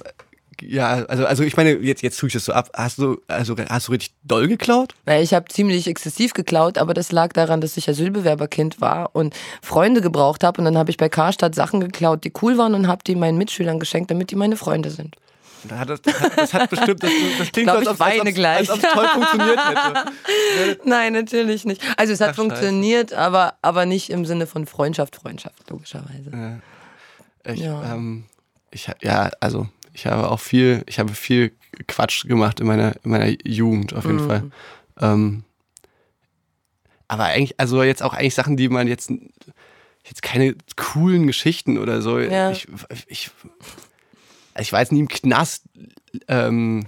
[0.63, 2.69] Ja, also, also ich meine, jetzt, jetzt tue ich das so ab.
[2.75, 4.93] Hast du, also hast du richtig doll geklaut?
[5.07, 9.33] Na, Ich habe ziemlich exzessiv geklaut, aber das lag daran, dass ich Asylbewerberkind war und
[9.63, 10.59] Freunde gebraucht habe.
[10.59, 13.39] Und dann habe ich bei Karstadt Sachen geklaut, die cool waren und habe die meinen
[13.39, 15.15] Mitschülern geschenkt, damit die meine Freunde sind.
[15.69, 18.67] Hat das, hat, das hat bestimmt, das, das klingt so, ich als ob weine es
[18.67, 20.79] toll funktioniert hätte.
[20.85, 21.81] Nein, natürlich nicht.
[21.97, 22.49] Also es hat Ach, scheiße.
[22.49, 26.61] funktioniert, aber, aber nicht im Sinne von Freundschaft, Freundschaft, logischerweise.
[27.45, 27.93] Ich, Ja.
[27.93, 28.25] ähm,
[28.71, 31.51] ich, ja, also ich habe auch viel, ich habe viel
[31.87, 34.27] Quatsch gemacht in meiner, in meiner Jugend auf jeden Mhm.
[34.27, 34.51] Fall.
[34.99, 35.43] Ähm,
[37.07, 39.11] aber eigentlich, also jetzt auch eigentlich Sachen, die man jetzt,
[40.05, 42.19] jetzt keine coolen Geschichten oder so.
[42.19, 42.51] Ja.
[42.51, 42.67] Ich,
[43.07, 43.31] ich,
[44.59, 45.63] ich war jetzt nie im Knast.
[46.27, 46.87] Ähm,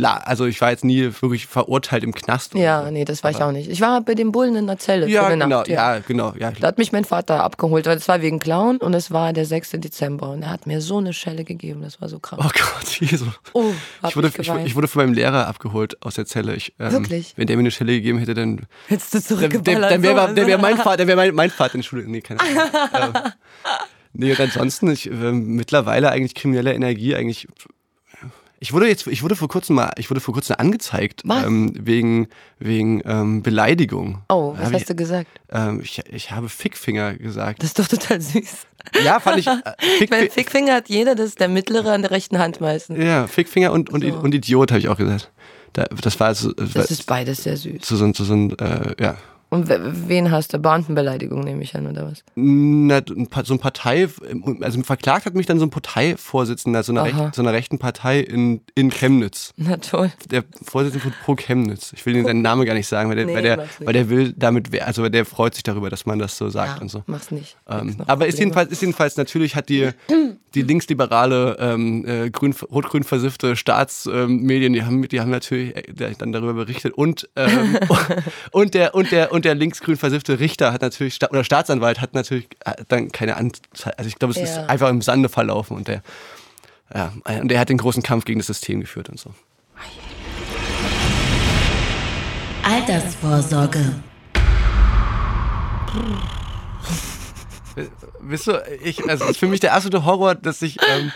[0.00, 2.54] also ich war jetzt nie wirklich verurteilt im Knast.
[2.54, 2.90] Ja, so.
[2.90, 3.68] nee, das war ich auch nicht.
[3.68, 5.08] Ich war bei den Bullen in der Zelle.
[5.08, 6.52] Ja, genau, Nacht, ja, genau, ja.
[6.52, 9.44] Da hat mich mein Vater abgeholt, weil es war wegen Clown und es war der
[9.44, 9.72] 6.
[9.74, 12.38] Dezember und er hat mir so eine Schelle gegeben, das war so krass.
[12.40, 13.28] Oh Gott, Jesus.
[13.52, 13.64] Oh,
[14.08, 16.54] Ich wurde, ich ich, wurde von meinem Lehrer abgeholt aus der Zelle.
[16.54, 17.34] Ich, ähm, Wirklich?
[17.36, 18.66] Wenn der mir eine Schelle gegeben hätte, dann.
[18.86, 19.90] Hättest du Dann, der, zurückgeballert.
[19.92, 22.04] dann wäre sowas, der wär mein Vater, der wäre mein, mein Vater in der Schule.
[22.06, 22.40] Nee, keine
[22.92, 23.14] Ahnung.
[23.16, 23.32] ähm,
[24.14, 27.46] nee, und ansonsten, ich, ähm, mittlerweile eigentlich kriminelle Energie eigentlich.
[28.60, 32.28] Ich wurde jetzt, ich wurde vor kurzem mal, ich wurde vor kurzem angezeigt ähm, wegen
[32.58, 34.22] wegen ähm, Beleidigung.
[34.30, 35.26] Oh, was hast ich, du gesagt?
[35.50, 37.62] ähm, ich, ich habe Fickfinger gesagt.
[37.62, 38.66] Das ist doch total süß.
[39.04, 39.48] Ja, fand ich.
[39.48, 39.56] Äh,
[40.00, 42.98] Ich meine, Fickfi- Fickfinger hat jeder, das ist der mittlere an der rechten Hand meistens.
[42.98, 44.14] ja, Fickfinger und, und, So.
[44.20, 45.30] und Idiot habe ich auch gesagt.
[45.74, 47.82] Da, das war so, das war ist beides sehr süß.
[47.84, 49.16] so, so, so, so äh, ja,
[49.50, 50.58] Und we- wen hast du?
[50.58, 52.24] Beamtenbeleidigung nehme ich an, oder was?
[52.34, 53.00] Na,
[53.44, 54.08] so ein Partei,
[54.60, 57.24] also verklagt hat mich dann so ein Parteivorsitzender so einer, Aha.
[57.24, 59.52] recht, so einer rechten Partei in, in Chemnitz.
[59.56, 60.10] Na toll.
[60.30, 61.92] Der Vorsitzende von Pro Chemnitz.
[61.94, 64.08] Ich will den seinen Namen gar nicht sagen, weil der, Nee, weil der, weil der
[64.10, 67.02] will damit, also der freut sich darüber, dass man das so sagt Ja, und so.
[67.06, 67.56] mach's nicht.
[67.68, 69.90] Ähm, aber ist jedenfalls, ist jedenfalls natürlich hat die,
[70.54, 76.32] die linksliberale, ähm, äh, grün, rot-grün versiffte Staatsmedien, die haben, die haben natürlich äh, dann
[76.32, 77.78] darüber berichtet und, ähm,
[78.52, 82.48] und der, und der, und der linksgrün versiffte Richter hat natürlich, oder Staatsanwalt hat natürlich
[82.64, 84.66] äh, dann keine Anzeige, also ich glaube, es ist Ja.
[84.66, 86.02] einfach im Sande verlaufen und der,
[86.94, 89.34] ja, und der hat den großen Kampf gegen das System geführt und so.
[92.62, 93.94] Altersvorsorge.
[98.20, 101.12] Wisst du, ich, also das ist für mich der absolute Horror, dass ich, ähm,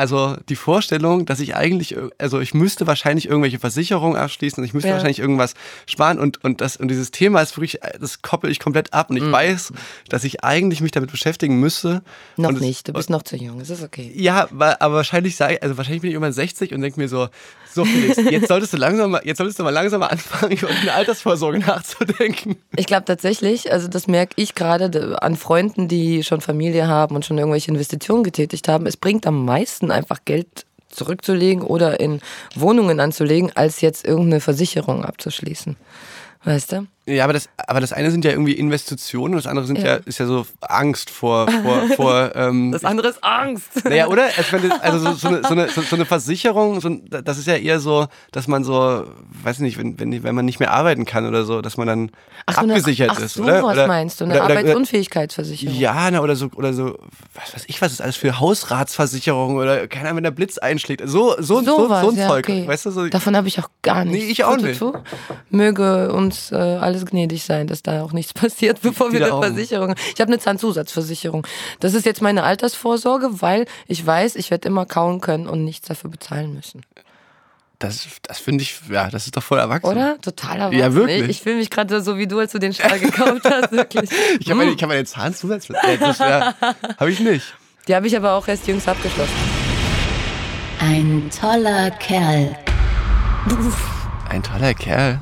[0.00, 4.72] also die Vorstellung, dass ich eigentlich, ir- also ich müsste wahrscheinlich irgendwelche Versicherungen abschließen, ich
[4.74, 4.94] müsste Ja.
[4.94, 5.54] wahrscheinlich irgendwas
[5.86, 9.18] sparen und, und, das, und dieses Thema ist wirklich, das koppel ich komplett ab und
[9.18, 9.72] ich weiß,
[10.08, 12.02] dass ich eigentlich mich damit beschäftigen müsste.
[12.36, 14.10] Noch nicht, du bist noch zu jung, es ist okay.
[14.14, 17.28] Ja, aber wahrscheinlich sei, also wahrscheinlich bin ich irgendwann 60 und denke mir so,
[17.72, 20.68] so Felix, jetzt solltest du langsam mal, jetzt solltest du mal langsam mal anfangen, über
[20.68, 22.56] eine Altersvorsorge nachzudenken.
[22.76, 27.24] Ich glaube tatsächlich, also das merke ich gerade an Freunden, die schon Familie haben und
[27.24, 28.86] schon irgendwelche Investitionen getätigt haben.
[28.86, 32.20] Es bringt am meisten einfach Geld zurückzulegen oder in
[32.54, 35.76] Wohnungen anzulegen, als jetzt irgendeine Versicherung abzuschließen.
[36.44, 36.86] Weißt du?
[37.10, 39.84] Ja, aber das, aber das eine sind ja irgendwie Investitionen und das andere sind ja,
[39.84, 39.94] Ja.
[40.04, 43.84] ist ja so Angst vor, vor, vor ähm, Das andere ist Angst.
[43.84, 44.24] Naja, oder?
[44.36, 46.88] Also, das, also so, so, eine, so, eine, so eine Versicherung, so,
[47.22, 49.04] das ist ja eher so, dass man so,
[49.42, 52.10] weiß nicht, wenn, wenn, wenn man nicht mehr arbeiten kann oder so, dass man dann
[52.46, 53.62] Ach, so eine- abgesichert ach, ist, so oder?
[53.62, 54.24] was oder, meinst du?
[54.24, 55.76] Eine oder, Arbeitsunfähigkeitsversicherung.
[55.78, 56.98] Ja, na, oder so, oder so,
[57.34, 61.02] was weiß ich, was ist alles für Hausratsversicherung oder keine Ahnung, wenn der Blitz einschlägt.
[61.06, 62.48] So, so, so, Sowas, ein ja, Zeug.
[62.48, 62.66] okay.
[62.66, 64.24] Weißt du, so, Davon habe ich auch gar nichts.
[64.26, 64.80] Nee, ich auch nicht.
[65.50, 69.40] Möge uns äh, alles gnädig sein, dass da auch nichts passiert, bevor wir die eine.
[69.40, 69.94] Versicherung.
[70.14, 71.46] Ich habe eine Zahnzusatzversicherung.
[71.80, 75.88] Das ist jetzt meine Altersvorsorge, weil ich weiß, ich werde immer kauen können und nichts
[75.88, 76.82] dafür bezahlen müssen.
[77.78, 79.86] das, das finde ich, ja, das ist doch voll erwachsen.
[79.90, 80.20] Oder?
[80.20, 80.78] Total erwachsen.
[80.78, 81.28] Ja, wirklich.
[81.28, 84.10] Ich fühle mich gerade so wie du, als du den Stahl gekauft hast, wirklich.
[84.38, 85.68] Ich habe eine, ich hab eine Zahnzusatz.
[85.68, 86.54] Ja, das ja,
[86.98, 87.54] habe ich nicht.
[87.88, 89.32] Die habe ich aber auch erst jüngst abgeschlossen.
[90.78, 92.56] Ein toller Kerl.
[94.28, 95.20] Ein toller Kerl.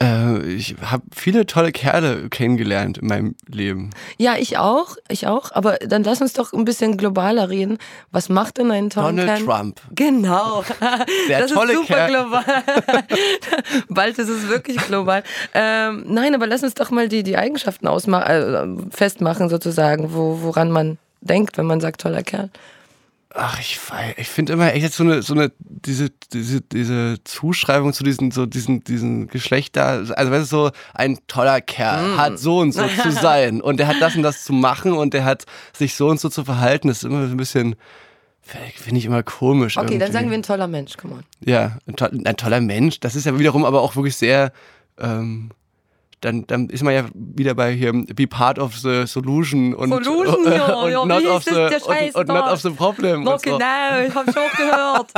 [0.00, 3.90] Äh, ich habe viele tolle Kerle kennengelernt in meinem Leben.
[4.16, 5.50] Ja, ich auch, ich auch.
[5.52, 7.78] Aber dann lass uns doch ein bisschen globaler reden.
[8.10, 9.46] Was macht denn einen tollen Donald Kern?
[9.46, 9.80] Trump.
[9.94, 10.64] Genau.
[11.28, 12.10] Der das tolle ist super Kerl.
[12.10, 12.44] global.
[13.88, 15.22] Bald ist es wirklich global.
[15.54, 20.40] Ähm, nein, aber lass uns doch mal die, die Eigenschaften ausma äh, festmachen, sozusagen, wo,
[20.42, 22.50] woran man denkt, wenn man sagt, toller Kerl.
[23.40, 23.78] Ach, ich,
[24.16, 28.46] ich finde immer echt so eine, so eine, diese, diese, diese Zuschreibung zu diesen, so
[28.46, 32.18] diesen, diesen Geschlechter, also weißt du, so ein toller Kerl Mm.
[32.18, 35.14] hat so und so zu sein und der hat das und das zu machen und
[35.14, 37.76] der hat sich so und so zu verhalten, das ist immer so ein bisschen,
[38.42, 39.76] finde ich immer komisch.
[39.76, 40.12] Okay, dann irgendwie.
[40.12, 41.24] sagen wir ein toller Mensch, come on.
[41.44, 42.98] Ja, ein, to ein toller Mensch.
[42.98, 44.52] Das ist ja wiederum aber auch wirklich sehr.
[44.98, 45.50] Ähm,
[46.20, 50.52] dann, dann ist man ja wieder bei hier be part of the solution und, Solution,
[50.52, 53.22] ja, und, ja, not wie of the das, der und, und not of the problem.
[53.22, 53.38] No, so.
[53.38, 55.12] genau, ich hab's auch gehört.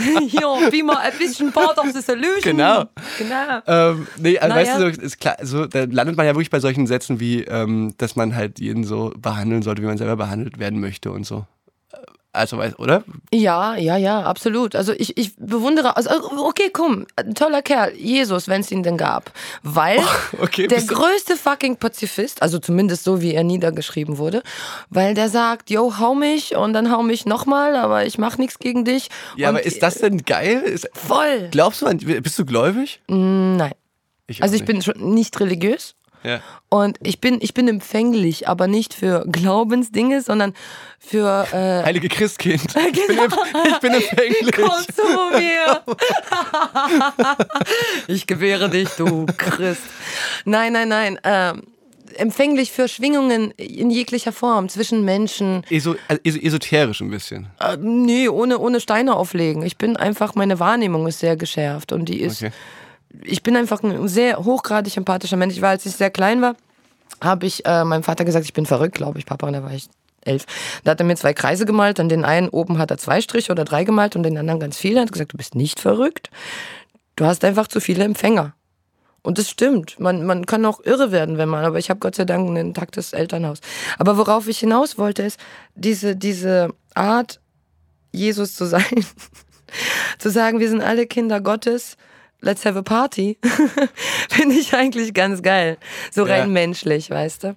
[0.30, 2.42] Hier, wie mal ein bisschen part of the solution.
[2.42, 2.84] Genau.
[3.18, 3.60] Genau.
[3.66, 4.68] Ähm, nee, also Naja.
[4.68, 7.42] weißt du, so, ist klar, so, da landet man ja wirklich bei solchen Sätzen wie,
[7.44, 11.24] ähm, dass man halt jeden so behandeln sollte, wie man selber behandelt werden möchte und
[11.24, 11.46] so.
[12.32, 13.02] Also, oder?
[13.34, 14.76] Ja, ja, ja, absolut.
[14.76, 16.10] Also ich, ich bewundere, also
[16.44, 19.32] okay, komm, toller Kerl, Jesus, wenn es ihn denn gab.
[19.64, 19.98] Weil
[20.40, 24.44] okay, der größte fucking Pazifist, also zumindest so, wie er niedergeschrieben wurde,
[24.90, 28.60] weil der sagt, yo, hau mich und dann hau mich nochmal, aber ich mach nichts
[28.60, 29.08] gegen dich.
[29.36, 30.60] Ja, und aber ist das denn geil?
[30.60, 31.48] Ist, voll?
[31.50, 33.00] glaubst du, an, bist du gläubig?
[33.08, 33.72] Nein.
[34.28, 35.96] Ich Also ich bin schon nicht religiös.
[36.22, 36.40] Ja.
[36.68, 40.54] Und ich bin, ich bin empfänglich, aber nicht für Glaubensdinge, sondern
[40.98, 42.62] für äh, Heilige Christkind.
[42.76, 43.36] Ich bin, Genau.
[43.66, 44.52] ich bin empfänglich.
[44.54, 45.02] Komm zu
[45.38, 45.82] mir!
[48.08, 49.82] ich gewähre dich, du Christ.
[50.44, 51.18] Nein, nein, nein.
[51.24, 51.62] Ähm,
[52.16, 55.64] empfänglich für Schwingungen in jeglicher Form zwischen Menschen.
[55.70, 57.48] Eso, also eso, esoterisch ein bisschen.
[57.60, 59.62] Äh, nee, ohne, ohne Steine auflegen.
[59.62, 62.42] Ich bin einfach, meine Wahrnehmung ist sehr geschärft und die ist.
[62.42, 62.52] Okay.
[63.24, 65.54] Ich bin einfach ein sehr hochgradig empathischer Mensch.
[65.54, 66.56] Ich war, als ich sehr klein war,
[67.20, 69.72] habe ich äh, meinem Vater gesagt, ich bin verrückt, glaube ich, Papa, und da war
[69.72, 69.88] ich
[70.22, 70.46] elf.
[70.84, 73.52] Da hat er mir zwei Kreise gemalt, an den einen oben hat er zwei Striche
[73.52, 75.00] oder drei gemalt und den anderen ganz viele.
[75.00, 76.30] Er hat gesagt, du bist nicht verrückt.
[77.16, 78.54] Du hast einfach zu viele Empfänger.
[79.22, 80.00] Und das stimmt.
[80.00, 82.56] Man, man kann auch irre werden, wenn man, aber ich habe Gott sei Dank ein
[82.56, 83.60] intaktes Elternhaus.
[83.98, 85.38] Aber worauf ich hinaus wollte, ist
[85.74, 87.40] diese, diese Art,
[88.12, 89.04] Jesus zu sein.
[90.18, 91.96] zu sagen, wir sind alle Kinder Gottes,
[92.40, 93.38] let's have a party,
[94.30, 95.76] finde ich eigentlich ganz geil.
[96.10, 96.46] So rein Ja.
[96.46, 97.56] menschlich, weißt du?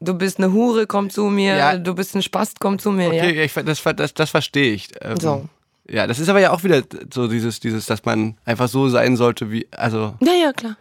[0.00, 1.56] Du bist eine Hure, komm zu mir.
[1.56, 1.76] Ja.
[1.78, 3.08] Du bist ein Spast, komm zu mir.
[3.08, 3.42] Okay, Ja.
[3.42, 4.88] ich, das, das, das verstehe ich.
[5.00, 5.48] Ähm, So.
[5.88, 6.82] Ja, das ist aber ja auch wieder
[7.12, 10.76] so dieses, dieses, dass man einfach so sein sollte, wie, also, ja, ja, klar.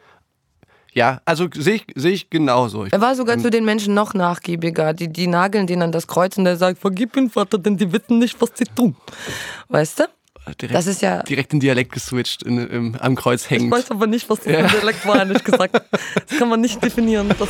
[0.93, 2.85] ja, also sehe ich, sehe ich genauso.
[2.85, 4.93] Ich, Er war sogar zu den Menschen noch nachgiebiger.
[4.93, 7.91] Die, die nageln den an das Kreuz und der sagt, vergib ihn, Vater, denn die
[7.91, 8.95] wissen nicht, was sie tun.
[9.67, 10.03] Weißt du?
[10.59, 11.23] Direkt, Das ist ja.
[11.23, 13.71] direkt in Dialekt geswitcht, in, im, am Kreuz Ich hängend.
[13.71, 15.73] weiß aber nicht, was das für ein Dialekt war, ehrlich gesagt.
[15.73, 17.29] Das kann man nicht definieren.
[17.29, 17.49] Das ist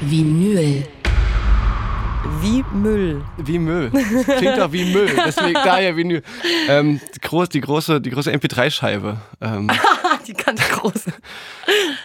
[0.00, 0.84] Vinyl.
[2.40, 3.24] wie Müll.
[3.38, 3.90] Wie Müll.
[4.26, 5.10] Das klingt auch wie Müll.
[5.26, 6.22] Deswegen daher wie Müll.
[6.68, 9.16] Ähm, die, groß, die große, die große MP3-Scheibe.
[9.40, 9.68] Ähm,
[10.28, 11.12] die ganz große.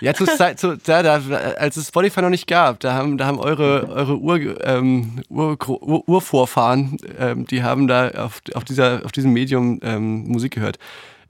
[0.01, 1.15] ja, Zeit, zu, da, da,
[1.57, 5.57] als es Spotify noch nicht gab, da haben, da haben eure, eure Ur, ähm, Ur,
[5.67, 10.77] Ur, Urvorfahren, ähm, die haben da auf, auf, dieser, auf diesem Medium ähm, Musik gehört.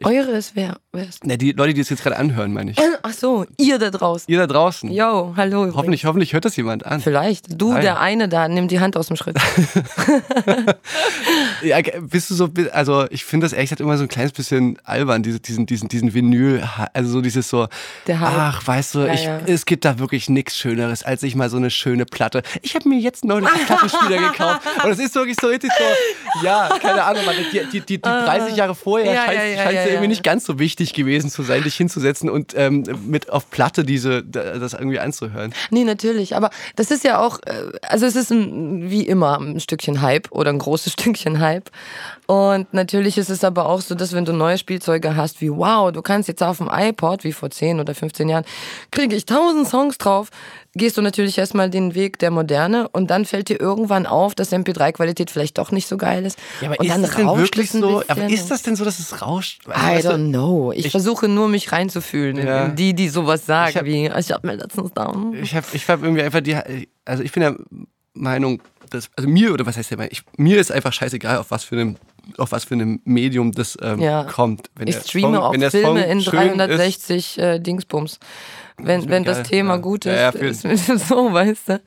[0.03, 0.77] Eure ist wer?
[0.95, 1.25] Wer ist?
[1.25, 2.77] Na, die Leute, die es jetzt gerade anhören, meine ich.
[3.01, 4.31] Ach so, ihr da draußen.
[4.31, 4.91] Ihr da draußen.
[4.91, 5.61] Yo, hallo.
[5.61, 5.75] übrigens.
[5.75, 7.01] Hoffentlich, hoffentlich hört das jemand an.
[7.01, 7.59] Vielleicht.
[7.59, 7.81] Du, Hi.
[7.81, 9.35] der eine da, nimm die Hand aus dem Schritt.
[11.63, 14.77] Ja, bist du so, also ich finde das ehrlich gesagt immer so ein kleines bisschen
[14.83, 16.61] albern, diese, diesen, diesen, diesen Vinyl,
[16.93, 17.67] also so dieses so,
[18.09, 19.39] ach, weißt du, ich, ja.
[19.45, 22.43] es gibt da wirklich nichts Schöneres, als sich mal so eine schöne Platte.
[22.61, 26.45] Ich habe mir jetzt neulich einen Plattenspieler gekauft und es ist wirklich so richtig so,
[26.45, 30.07] ja, keine Ahnung, die, die, die, die 30 Jahre vorher Ja, scheint es ja, irgendwie
[30.09, 34.21] nicht ganz so wichtig gewesen zu sein, dich hinzusetzen und ähm, mit auf Platte diese,
[34.23, 35.53] das irgendwie anzuhören.
[35.71, 36.35] Nee, natürlich.
[36.35, 40.29] Aber das ist ja auch, äh, also es ist ein, wie immer ein Stückchen Hype
[40.31, 41.71] oder ein großes Stückchen Hype.
[42.25, 45.91] Und natürlich ist es aber auch so, dass wenn du neue Spielzeuge hast, wie wow,
[45.91, 48.45] du kannst jetzt auf dem iPod, wie vor 10 oder 15 Jahren,
[48.91, 50.29] kriege ich tausend Songs drauf,
[50.73, 54.51] gehst du natürlich erstmal den Weg der Moderne und dann fällt dir irgendwann auf, dass
[54.53, 56.39] MP3-Qualität vielleicht doch nicht so geil ist.
[56.61, 58.03] Ja, aber und ist dann das denn wirklich so?
[58.07, 59.63] Aber ist das denn so, dass es rauscht?
[59.67, 60.71] I Weißt du, don't know.
[60.71, 62.65] Ich, ich- versuche nur, mich reinzufühlen in, Ja.
[62.65, 65.13] in die, die sowas sagen, Ich hab- wie, ich habe mir letztens da.
[65.41, 66.55] Ich habe ich hab irgendwie einfach die,
[67.05, 67.55] also ich bin der
[68.13, 71.51] Meinung, dass, also mir, oder was heißt der Meinung, ich, mir ist einfach scheißegal, auf
[71.51, 71.95] was für einem,
[72.37, 74.23] auf was für einem Medium das ähm, Ja.
[74.25, 74.69] kommt.
[74.75, 78.19] Wenn Ich streame Song, auch Filme Song in schön 360 äh, Dingsbums.
[78.77, 79.79] Wenn, mir wenn das Thema ja.
[79.79, 81.81] gut Ja, ist, ja, ist mir so, weißt du.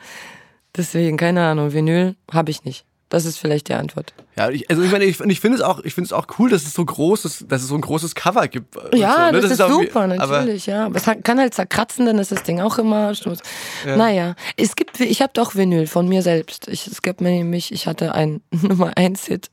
[0.77, 2.85] Deswegen, keine Ahnung, Vinyl habe ich nicht.
[3.09, 4.15] Das ist vielleicht die Antwort.
[4.37, 6.51] Ja, ich, also ich meine, ich, ich finde es auch, ich finde es auch cool,
[6.51, 8.77] dass es so groß ist, dass es so ein großes Cover gibt.
[8.77, 9.41] und Ja, so, ne?
[9.41, 10.87] das, ist, auch super, natürlich, ja.
[10.87, 13.15] Aber es kann halt zerkratzen, dann ist das Ding auch immer.
[13.15, 13.39] Stoß.
[13.97, 16.67] Naja, es gibt, ich habe doch Vinyl von mir selbst.
[16.67, 19.51] Ich, es gibt mir nämlich, ich hatte einen Nummer 1 Hit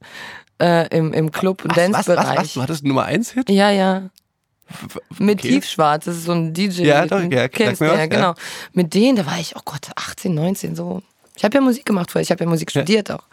[0.63, 2.15] äh, im, im Club- und Was, was, was, was?
[2.15, 2.53] Dance-Bereich.
[2.53, 3.49] Du hattest einen Nummer 1 Hit?
[3.49, 4.09] Ja, ja.
[5.19, 5.49] Mit Okay.
[5.49, 6.83] Tiefschwarz, das ist so ein DJ.
[6.83, 8.05] Ja, doch, ja, kennst du ja, ja.
[8.07, 8.33] genau.
[8.71, 11.01] Mit denen, da war ich, oh Gott, 18, 19, so.
[11.35, 12.81] Ich habe ja Musik gemacht vorher, ich habe ja Musik Ja.
[12.81, 13.23] studiert auch.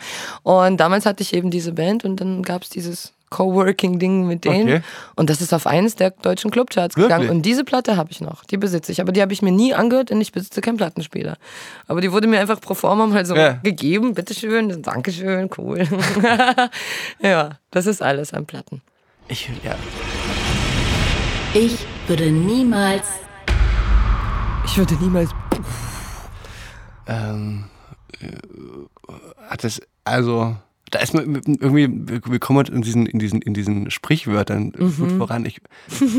[0.42, 4.68] Und damals hatte ich eben diese Band und dann gab es dieses Coworking-Ding mit denen.
[4.68, 4.82] Okay.
[5.16, 7.16] Und das ist auf eines der deutschen Clubcharts Wirklich?
[7.16, 7.30] gegangen.
[7.30, 9.00] Und diese Platte habe ich noch, die besitze ich.
[9.00, 11.36] Aber die habe ich mir nie angehört, denn ich besitze keinen Plattenspieler.
[11.86, 13.52] Aber die wurde mir einfach pro forma mal so Ja.
[13.62, 14.14] gegeben.
[14.14, 15.86] Bitteschön, Dankeschön, cool.
[17.22, 18.82] ja, das ist alles an Platten.
[19.28, 19.76] Ich, ja.
[21.54, 23.06] Ich würde niemals
[24.64, 25.30] Ich würde niemals
[27.06, 27.64] Ähm,
[28.20, 28.26] äh,
[29.48, 30.56] hat das, also,
[30.90, 31.88] da ist man irgendwie,
[32.30, 34.96] wir kommen halt in diesen, in diesen, in diesen Sprichwörtern Mhm.
[34.96, 35.44] gut voran.
[35.44, 35.60] Ich,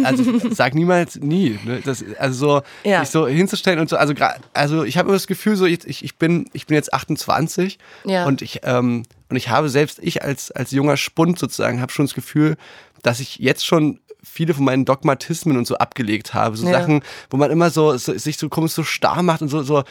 [0.04, 1.60] also, sag niemals nie.
[1.66, 1.82] Ne?
[1.84, 3.02] Das, also, so, Ja.
[3.02, 4.14] sich so hinzustellen und so, also,
[4.54, 8.26] also, ich habe immer das Gefühl, so, ich, ich bin, ich bin jetzt 28 Ja.
[8.26, 12.06] und ich, ähm, und ich habe selbst, ich als, als junger Spund sozusagen, habe schon
[12.06, 12.58] das Gefühl,
[13.04, 16.56] dass ich jetzt schon viele von meinen Dogmatismen und so abgelegt habe.
[16.56, 16.80] So Ja.
[16.80, 19.84] Sachen, wo man immer so, so sich so komisch so starr macht und so, so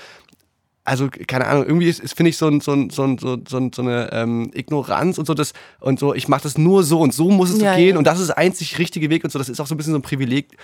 [0.84, 3.36] also keine Ahnung, irgendwie ist, ist finde ich so, ein, so, ein, so, ein, so,
[3.48, 7.00] so, so eine ähm, Ignoranz und so das und so, ich mache das nur so
[7.00, 7.98] und so muss es Ja, so gehen ja.
[7.98, 9.92] und das ist der einzig richtige Weg und so, das ist auch so ein bisschen
[9.92, 10.56] so ein Privileg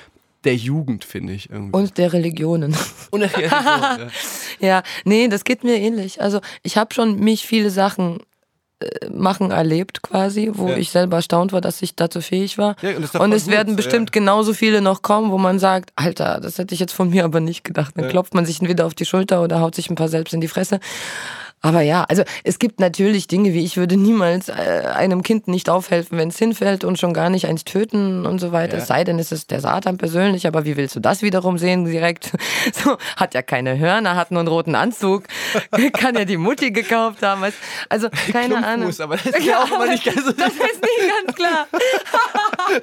[0.44, 1.50] der Jugend, finde ich.
[1.50, 1.76] Irgendwie.
[1.76, 2.76] Und der Religionen.
[3.10, 4.08] Und ja, so, ja.
[4.60, 6.22] Ja, nee, das geht mir ähnlich.
[6.22, 8.20] Also ich habe schon mich viele Sachen
[9.10, 10.76] machen erlebt quasi, wo Ja.
[10.76, 12.76] ich selber erstaunt war, dass ich dazu fähig war.
[12.82, 14.20] Ja, und und es gut, werden so, bestimmt ja.
[14.20, 17.40] genauso viele noch kommen, wo man sagt, Alter, das hätte ich jetzt von mir aber
[17.40, 17.92] nicht gedacht.
[17.96, 20.40] Dann klopft man sich entweder auf die Schulter oder haut sich ein paar selbst in
[20.40, 20.80] die Fresse.
[21.62, 24.52] Aber ja, also es gibt natürlich Dinge, wie ich würde niemals äh,
[24.94, 28.52] einem Kind nicht aufhelfen, wenn es hinfällt und schon gar nicht eins töten und so
[28.52, 28.76] weiter.
[28.76, 28.82] Ja.
[28.82, 31.84] Es sei denn, es ist der Satan persönlich, aber wie willst du das wiederum sehen
[31.84, 32.32] direkt?
[32.72, 35.24] So, hat ja keine Hörner, hat nur einen roten Anzug,
[35.92, 37.42] kann ja die Mutti gekauft haben.
[37.88, 38.92] Also keine Ahnung.
[38.98, 41.66] Aber das ist ja auch immer nicht ganz so Das ist nicht ganz klar.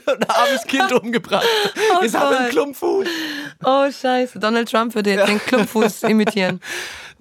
[0.07, 1.45] ein armes Kind umgebracht.
[2.01, 2.49] Jetzt haben wir einen.
[2.49, 3.07] Klumpfuß.
[3.63, 6.59] Oh scheiße, Donald Trump würde jetzt den Klumpfuß imitieren.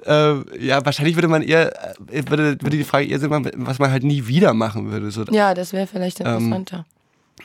[0.04, 1.72] Ähm, ja, wahrscheinlich würde man eher,
[2.10, 5.10] äh, würde, würde die Frage eher machen, was man halt nie wieder machen würde.
[5.10, 5.24] So.
[5.30, 6.86] Ja, das wäre vielleicht Ähm, interessanter.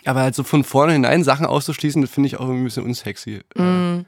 [0.05, 3.41] Aber halt so von vornherein Sachen auszuschließen, das finde ich auch irgendwie ein bisschen unsexy.
[3.55, 4.05] Mhm.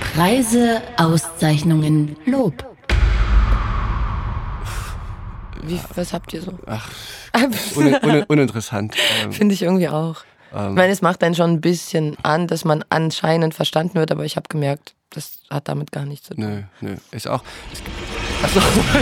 [0.00, 2.64] Preise, Auszeichnungen, Lob.
[5.62, 6.52] Wie, was habt ihr so?
[6.66, 6.88] Ach,
[7.76, 8.94] un, un, uninteressant.
[9.22, 10.22] Ähm, Finde ich irgendwie auch.
[10.54, 10.70] Ähm.
[10.70, 14.24] Ich meine, es macht einen schon ein bisschen an, dass man anscheinend verstanden wird, aber
[14.24, 16.44] ich habe gemerkt, das hat damit gar nichts zu tun.
[16.80, 16.96] Nö, nö.
[17.10, 17.42] Ist auch.
[17.72, 17.96] Es gibt,
[18.42, 18.60] achso,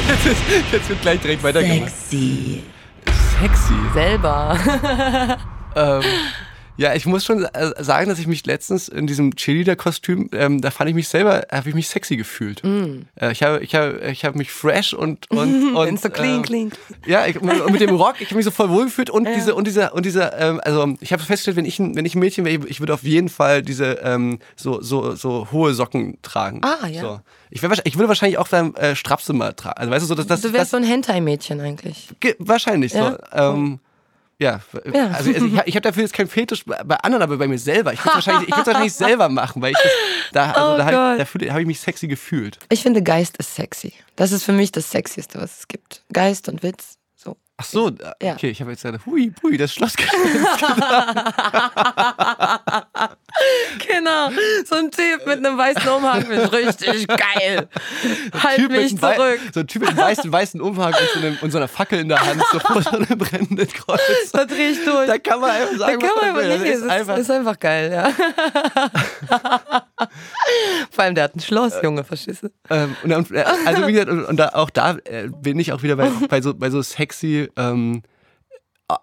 [0.08, 1.90] jetzt, ist, jetzt wird gleich direkt weitergemacht.
[1.90, 2.62] Sexy.
[3.40, 3.74] Sexy.
[3.94, 5.38] Selber.
[5.76, 6.02] Ähm,
[6.76, 10.70] ja, ich muss schon äh, sagen, dass ich mich letztens in diesem Cheerleader-Kostüm, ähm, da
[10.70, 12.62] fand ich mich selber, habe ich mich sexy gefühlt.
[12.64, 15.30] Äh, ich habe ich hab, ich hab mich fresh und.
[15.30, 16.72] und, und so clean, ähm, clean.
[17.06, 19.54] Ja, ich, und mit dem Rock, ich habe mich so voll wohl gefühlt und diese
[19.54, 22.18] und dieser und dieser, ähm, also ich habe festgestellt, wenn ich ein, wenn ich ein
[22.20, 26.60] Mädchen wäre, ich würde auf jeden Fall diese ähm, so so so hohe Socken tragen.
[26.64, 27.00] Ah, ja.
[27.02, 27.20] So.
[27.50, 29.78] Ich, wär, ich würde wahrscheinlich auch dann äh, Strapse mal tragen.
[29.78, 32.08] Also weißt du so, dass das, Du das wärst so ein Hentai-Mädchen eigentlich.
[32.18, 33.12] Ge- Wahrscheinlich Ja?
[33.12, 33.38] so.
[33.38, 33.78] Ähm,
[34.44, 34.61] ja,
[34.92, 35.07] Ja.
[35.09, 37.92] also, also ich, ich habe dafür jetzt keinen Fetisch bei anderen, aber bei mir selber.
[37.92, 39.92] Ich würde wahrscheinlich, ich würd's wahrscheinlich selber machen, weil ich das,
[40.33, 42.59] da, also Oh da, hab, dafür habe ich mich sexy gefühlt.
[42.68, 43.92] Ich finde, Geist ist sexy.
[44.16, 46.02] Das ist für mich das Sexieste, was es gibt.
[46.12, 46.98] Geist und Witz.
[47.62, 47.62] So.
[47.62, 48.32] Ach so, Ja.
[48.34, 49.92] okay, ich habe jetzt gerade, hui, hui, das Schloss.
[53.88, 54.30] Genau.
[54.64, 57.68] So ein Typ mit einem weißen Umhang ist richtig geil.
[58.40, 59.40] Halt Typ mich zurück.
[59.52, 61.98] So ein Typ mit einem weißen, weißen Umhang und so, einem, und so einer Fackel
[62.00, 64.00] in der Hand, so vor so einem brennenden Kreuz.
[64.32, 65.06] Da dreh ich durch.
[65.08, 66.70] Da kann man einfach Da sagen, kann was man einfach Das nicht.
[66.72, 68.10] ist Ist, einfach, ist einfach geil, ja.
[70.90, 72.52] Vor allem, der hat ein Schloss, Junge, verschisse.
[72.70, 75.72] Ähm, und, dann- äh, also wie gesagt, und, und da, auch da äh, bin ich
[75.72, 78.02] auch wieder bei, bei, so, bei so sexy, ähm,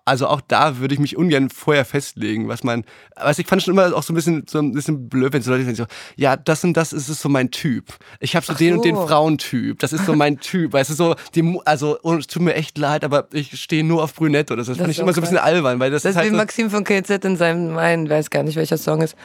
[0.06, 2.84] also auch da würde ich mich ungern vorher festlegen, was man,
[3.15, 5.51] was ich fand schon immer auch so ein bisschen, so ein bisschen blöd, wenn so
[5.51, 7.86] Leute sagen so, ja, das und das ist so mein Typ.
[8.19, 9.08] Ich habe so Ach den und den so.
[9.08, 9.80] Frauentyp.
[9.80, 10.73] Das ist so mein Typ.
[10.73, 14.04] Weißt du, so, die, also, und es tut mir echt leid, aber ich stehe nur
[14.04, 14.71] auf Brünette oder so.
[14.71, 16.32] Das, fand ist ich immer so ein bisschen albern, weil das, Das ist halt wie
[16.32, 19.15] so, Maxim von KZ in seinem, mein, weiß gar nicht, welcher Song ist.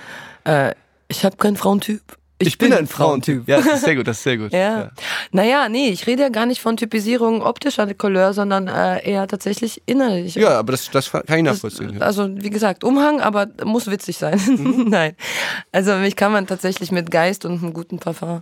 [0.44, 0.72] Äh,
[1.09, 2.00] ich habe keinen Frauentyp.
[2.38, 3.49] Ich bin ein Frauentyp.
[3.49, 4.53] Ja, das ist sehr gut, das ist sehr gut.
[4.57, 4.90] Ja.
[5.33, 9.83] Naja, nee, ich rede ja gar nicht von Typisierung optischer Couleur, sondern äh, eher tatsächlich
[9.87, 10.35] innerlich.
[10.35, 11.94] Ja, aber das, das kann ich nachvollziehen.
[11.94, 12.01] ja.
[12.01, 14.40] Also, wie gesagt, Umhang, aber muss witzig sein.
[14.46, 14.87] Mhm.
[14.88, 15.14] Nein.
[15.72, 18.40] Also, mich kann man tatsächlich mit Geist und einem guten Parfum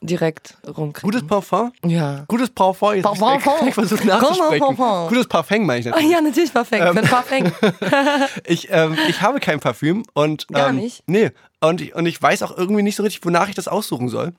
[0.00, 1.10] direkt rumkriegen.
[1.10, 1.72] Gutes Parfum?
[1.84, 2.24] Ja.
[2.28, 2.94] Gutes Parfum.
[2.94, 3.68] Jetzt Parfum.
[3.68, 4.76] Ich versuche nachzusprechen.
[4.76, 5.08] Parfum.
[5.08, 6.10] Gutes Parfum meine ich Ah, natürlich.
[6.12, 6.84] ja, natürlich perfekt.
[6.86, 7.04] Ähm.
[7.04, 7.52] Parfum.
[8.44, 11.02] Ich, ähm, ich habe kein Parfüm und Gar ähm, nicht?
[11.06, 11.30] Nee.
[11.60, 14.32] Und ich, und ich weiß auch irgendwie nicht so richtig, wonach ich das aussuchen soll.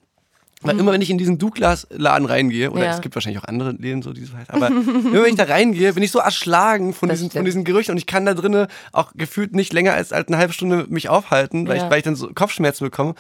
[0.64, 2.86] Weil immer wenn ich in diesen Douglas-Laden reingehe, oder Mhm.
[2.86, 2.94] Ja.
[2.96, 5.94] es gibt wahrscheinlich auch andere Läden, so diese halt, aber immer wenn ich da reingehe,
[5.94, 7.48] bin ich so erschlagen von Das diesen, von stimmt.
[7.48, 10.54] diesen Gerüchen und ich kann da drinnen auch gefühlt nicht länger als halt eine halbe
[10.54, 11.86] Stunde mich aufhalten, weil, Ja.
[11.86, 13.14] ich, weil ich dann so Kopfschmerzen bekomme.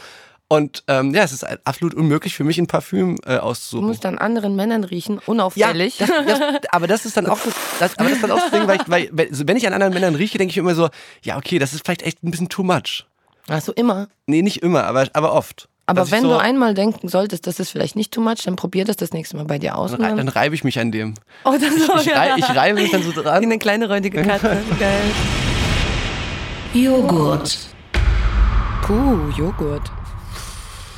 [0.49, 3.85] Und ähm, ja, es ist absolut unmöglich für mich, ein Parfüm äh, Du auszusuchen.
[3.87, 5.97] musst an anderen Männern riechen, unauffällig.
[5.97, 6.39] das, das,
[6.71, 7.39] aber das ist dann auch
[7.79, 9.93] das, aber das ist dann auch das Ding, weil, ich, weil wenn ich an anderen
[9.93, 10.87] Männern rieche, denke ich immer so,
[11.21, 13.05] ja okay, das ist vielleicht echt ein bisschen too much.
[13.61, 14.07] So, immer.
[14.25, 15.67] Nee, nicht immer, aber, aber oft.
[15.85, 18.83] Aber wenn so, du einmal denken solltest, das ist vielleicht nicht too much, dann probier
[18.85, 19.91] das das nächste Mal bei dir aus.
[19.91, 21.13] dann, dann- dann reibe ich mich an dem.
[21.45, 23.43] oh, das ist Ich, rei, ich reibe mich dann so Wie dran.
[23.43, 24.57] eine kleine räudige Katze.
[24.79, 25.01] Geil.
[26.73, 27.57] Joghurt.
[28.83, 29.91] Puh, Joghurt.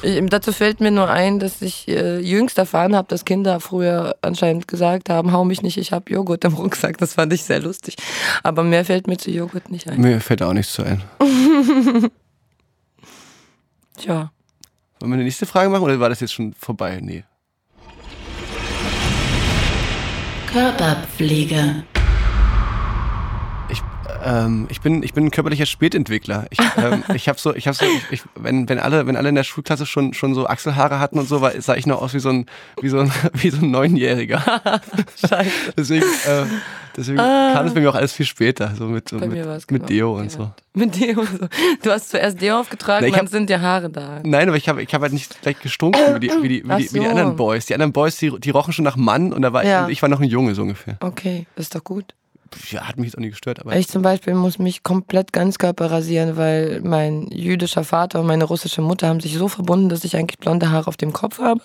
[0.01, 4.15] Ich, dazu fällt mir nur ein, dass ich äh, jüngst erfahren habe, dass Kinder früher
[4.21, 6.97] anscheinend gesagt haben, hau mich nicht, ich habe Joghurt im Rucksack.
[6.97, 7.95] Das fand ich sehr lustig.
[8.43, 9.99] Aber mehr fällt mir zu Joghurt nicht ein.
[9.99, 11.03] Mir fällt auch nichts zu ein.
[13.97, 14.31] Tja.
[14.99, 16.99] Wollen wir eine nächste Frage machen oder war das jetzt schon vorbei?
[17.01, 17.25] Nee.
[20.51, 21.83] Körperpflege.
[24.21, 26.47] Ich, ähm, ich, bin, ich bin ein körperlicher Spätentwickler.
[26.49, 29.29] Ich, ähm, ich habe so, ich habe so, ich, ich, wenn, wenn alle, wenn alle
[29.29, 32.13] in der Schulklasse schon, schon so Achselhaare hatten und so, war, sah ich noch aus
[32.13, 32.45] wie so ein,
[32.81, 34.41] wie so ein, wie so ein Neunjähriger.
[35.27, 35.49] Scheiße.
[35.77, 36.45] Deswegen, äh,
[36.97, 40.17] deswegen kam es bei mir auch alles viel später, so mit, so mit, mit Deo
[40.17, 40.51] und so.
[40.73, 41.47] Mit Deo und so.
[41.81, 44.19] Du hast zuerst Deo aufgetragen, Na, ich dann hab- sind dir Haare da.
[44.23, 46.75] Nein, aber ich habe ich hab halt nicht gleich gestunken wie die, wie die, wie
[46.77, 47.09] die, wie die so.
[47.09, 47.65] anderen Boys.
[47.67, 49.85] Die anderen Boys, die, die rochen schon nach Mann und da war Ja.
[49.87, 50.97] ich, ich war noch ein Junge so ungefähr.
[50.99, 52.13] Okay, ist doch gut.
[52.69, 55.91] Ja, hat mich jetzt auch nicht gestört, aber Ich zum Beispiel muss mich komplett Ganzkörper
[55.91, 60.15] rasieren, weil mein jüdischer Vater und meine russische Mutter haben sich so verbunden, dass ich
[60.15, 61.61] eigentlich blonde Haare auf dem Kopf habe.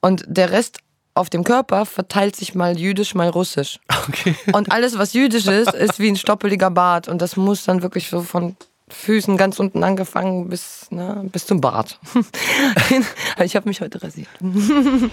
[0.00, 0.78] Und der Rest
[1.14, 3.78] auf dem Körper verteilt sich mal jüdisch, mal russisch.
[4.08, 4.34] okay.
[4.52, 7.08] Und alles, was jüdisch ist, ist wie ein stoppeliger Bart.
[7.08, 8.56] Und das muss dann wirklich so von
[8.88, 11.98] Füßen ganz unten angefangen bis, ne, bis zum Bart.
[13.42, 14.28] ich habe mich heute rasiert.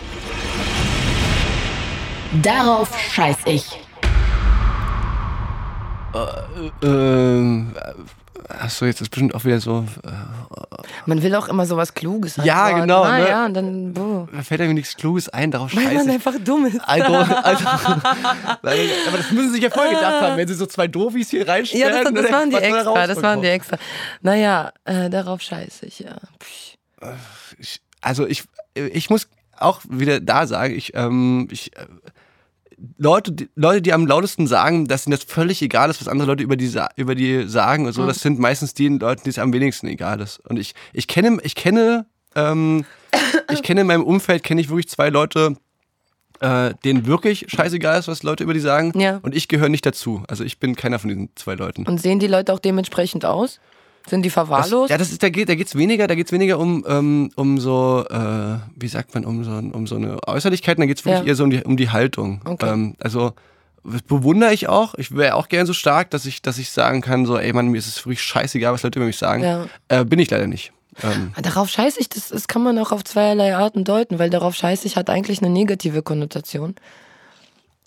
[2.42, 3.80] Darauf scheiß ich.
[6.84, 7.74] Ähm,
[8.50, 9.86] achso, jetzt ist bestimmt auch wieder so.
[10.04, 10.10] Äh,
[11.06, 12.82] Man will auch immer sowas Kluges Ja, antworten.
[12.82, 13.30] genau, Na, ne?
[13.30, 14.28] ja, und dann, boah.
[14.32, 16.80] da fällt mir nichts Kluges ein, darauf Weil man scheiße einfach dumm ist.
[16.84, 20.88] Also, also, aber das müssen sie sich ja voll gedacht haben, wenn sie so zwei
[20.88, 21.88] Doofies hier reinstellen.
[21.88, 23.78] Ja, das, das dann waren die was extra, das waren die extra.
[24.22, 26.16] Naja, äh, darauf scheiße ich, ja.
[27.58, 28.44] Ich, also ich,
[28.74, 31.86] ich muss auch wieder da sagen, ich, ähm, ich, äh,
[32.98, 36.28] Leute, die, Leute, die am lautesten sagen, dass ihnen das völlig egal ist, was andere
[36.28, 39.40] Leute über die, über die sagen und so, das sind meistens die Leute, die es
[39.40, 40.40] am wenigsten egal ist.
[40.48, 42.86] Und ich, ich kenne, ich kenne, ähm,
[43.52, 45.56] ich kenne in meinem Umfeld, kenne ich wirklich zwei Leute,
[46.40, 49.00] äh, denen wirklich scheißegal ist, was Leute über die sagen.
[49.00, 49.20] Ja.
[49.22, 50.24] Und ich gehöre nicht dazu.
[50.28, 51.86] Also ich bin keiner von diesen zwei Leuten.
[51.86, 53.60] Und sehen die Leute auch dementsprechend aus?
[54.08, 54.90] Sind die Das, verwahrlost?
[54.90, 58.04] ja, das ist, da geht, da geht's weniger, da geht's weniger um, ähm, um so,
[58.10, 61.28] äh, wie sagt man, um so, um so eine Äußerlichkeit, da geht's wirklich Ja.
[61.28, 62.42] eher so um die, um die Haltung.
[62.46, 62.68] Okay.
[62.70, 63.34] Ähm, also,
[63.84, 64.94] das bewundere ich auch.
[64.96, 67.68] Ich wäre auch gern so stark, dass ich, dass ich sagen kann, so, ey Mann,
[67.70, 69.44] mir ist es wirklich scheißegal, was Leute über mich sagen.
[69.44, 69.66] Ja.
[69.88, 70.72] Äh, bin ich leider nicht.
[71.04, 74.56] Ähm, Darauf scheiße ich, das, das kann man auch auf zweierlei Arten deuten, weil darauf
[74.56, 76.76] scheiße ich hat eigentlich eine negative Konnotation.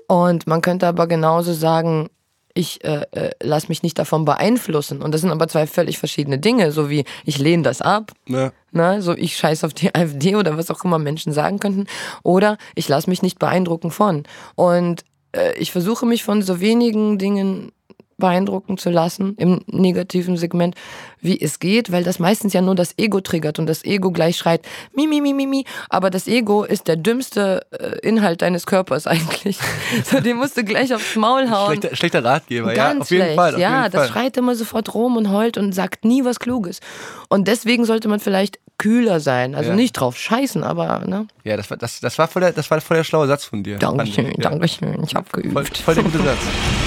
[0.06, 2.08] Und man könnte aber genauso sagen,
[2.54, 5.02] ich äh, äh, lass mich nicht davon beeinflussen.
[5.02, 8.52] Und das sind aber zwei völlig verschiedene Dinge, so wie ich lehne das ab, ne?
[8.70, 11.86] ne, so ich scheiß auf die AfD oder was auch immer Menschen sagen könnten,
[12.22, 14.22] oder ich lasse mich nicht beeindrucken von.
[14.54, 17.72] Und äh, ich versuche mich von so wenigen Dingen
[18.16, 20.74] beeindrucken zu lassen im negativen Segment,
[21.20, 24.36] wie es geht, weil das meistens ja nur das Ego triggert und das Ego gleich
[24.36, 24.60] schreit,
[24.94, 25.64] mi, mi, mi, mi, mi.
[25.88, 29.58] Aber das Ego ist der dümmste äh, Inhalt deines Körpers eigentlich.
[30.04, 31.76] so, den musst du gleich aufs Maul hauen.
[31.76, 33.36] Schlechter, schlechter Ratgeber, Ganz ja, auf jeden schlecht.
[33.36, 33.54] Fall.
[33.54, 34.08] Auf ja, jeden das Fall.
[34.10, 36.80] schreit immer sofort rum und heult und sagt nie was Kluges.
[37.28, 39.54] Und deswegen sollte man vielleicht kühler sein.
[39.54, 39.76] Also Ja.
[39.76, 41.26] nicht drauf scheißen, aber ne?
[41.44, 43.62] Ja, das war, das, das war voll der, das war voll der schlaue Satz von
[43.62, 43.78] dir.
[43.78, 44.32] Dankeschön, ja.
[44.50, 45.02] Dankeschön.
[45.04, 45.78] Ich habe Voll, geübt.
[45.78, 46.38] voll der gute Satz.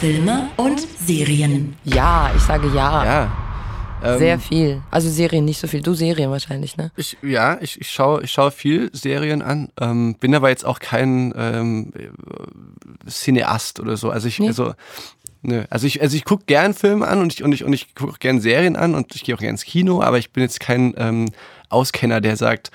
[0.00, 1.76] Filme und Serien.
[1.84, 3.04] Ja, ich sage ja.
[3.04, 3.32] Ja.
[4.04, 4.80] Ähm, Sehr viel.
[4.92, 5.82] Also Serien nicht so viel.
[5.82, 6.92] Du Serien wahrscheinlich, ne?
[6.96, 10.78] Ich, ja, ich, ich schaue ich schaue viel Serien an, ähm, bin aber jetzt auch
[10.78, 14.10] kein ähm, äh, Cineast oder so.
[14.10, 14.46] Also ich, Nee.
[14.46, 14.74] also,
[15.42, 15.64] nö.
[15.68, 18.12] also ich, also ich gucke gern Filme an und ich, und ich, und ich gucke
[18.12, 20.60] auch gern Serien an und ich gehe auch gern ins Kino, aber ich bin jetzt
[20.60, 21.26] kein ähm,
[21.70, 22.70] Auskenner, der sagt,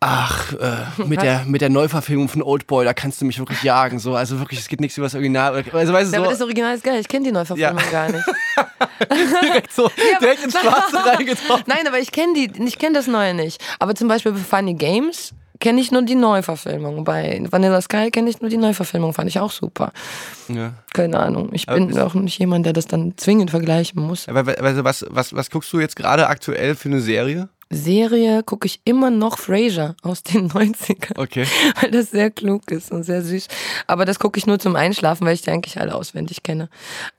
[0.00, 3.98] ach, äh, mit, der, mit der Neuverfilmung von Oldboy, da kannst du mich wirklich jagen.
[3.98, 4.14] So.
[4.14, 5.64] Also wirklich, es geht nichts über das Original.
[5.72, 7.00] Also, weißt du, Ja, so, aber das Original ist geil.
[7.00, 7.90] Ich kenne die Neuverfilmung Ja.
[7.90, 8.24] gar nicht.
[9.42, 11.64] direkt so direkt ins Schwarze reingetroffen.
[11.66, 13.62] Nein, aber ich kenne die, ich kenne das Neue nicht.
[13.78, 17.04] Aber zum Beispiel bei Funny Games kenne ich nur die Neuverfilmung.
[17.04, 19.14] Bei Vanilla Sky kenne ich nur die Neuverfilmung.
[19.14, 19.92] Fand ich auch super.
[20.48, 20.72] Ja.
[20.92, 21.50] Keine Ahnung.
[21.52, 24.28] Ich Aber bin auch nicht jemand, der das dann zwingend vergleichen muss.
[24.28, 27.48] Aber also was, was, was guckst du jetzt gerade aktuell für eine Serie?
[27.76, 31.18] Serie gucke ich immer noch Frasier aus den 90ern.
[31.18, 31.46] Okay.
[31.80, 33.48] Weil das sehr klug ist und sehr süß.
[33.86, 36.68] Aber das gucke ich nur zum Einschlafen, weil ich die eigentlich alle auswendig kenne.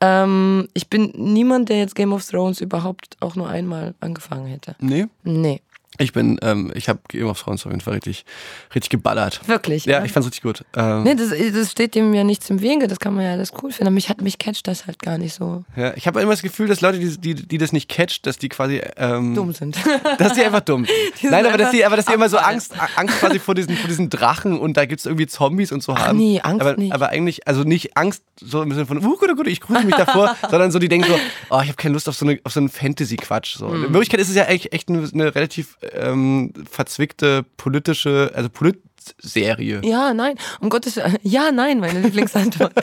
[0.02, 4.76] Ähm, ich bin niemand, der jetzt Game of Thrones überhaupt auch nur einmal angefangen hätte.
[4.80, 5.08] Nee.
[5.24, 5.62] Nee,
[5.98, 8.26] Ich bin, ähm, ich habe Game of Thrones auf jeden Fall richtig,
[8.74, 9.48] richtig geballert.
[9.48, 9.86] wirklich.
[9.86, 10.06] Ja, ne?
[10.06, 10.66] ich fand's richtig gut.
[10.76, 13.52] Ähm, Nee, das, das steht dem ja nichts im Wege, das kann man ja alles
[13.62, 13.88] cool finden.
[13.88, 16.42] Aber mich hat mich catcht das halt gar nicht so ja, ich habe immer das
[16.42, 19.78] Gefühl, dass Leute, die, die, die das nicht catcht, dass die quasi ähm, dumm sind.
[20.18, 21.18] Dass die einfach dumm sind.
[21.20, 22.38] sind Nein, aber dass die, aber dass die immer so.
[22.38, 25.98] Angst, Angst quasi vor diesen, vor diesen Drachen und da gibt's irgendwie Zombies und so
[25.98, 26.18] haben.
[26.18, 26.94] nee, Angst aber, nicht.
[26.94, 29.96] aber eigentlich, also nicht Angst so im Sinne von, uh, gut, gut, ich grüße mich
[29.96, 31.16] davor, sondern so, die denken so,
[31.50, 33.58] oh, ich habe keine Lust auf so, eine, auf so einen Fantasy-Quatsch.
[33.58, 33.70] So.
[33.70, 33.86] Hm.
[33.86, 39.82] In Wirklichkeit ist es ja eigentlich echt eine, eine relativ ähm, verzwickte politische, also Polit-Serie.
[39.84, 41.18] Ja, nein, um Gottes Willen.
[41.24, 42.74] Ja, nein, meine Lieblingsantwort.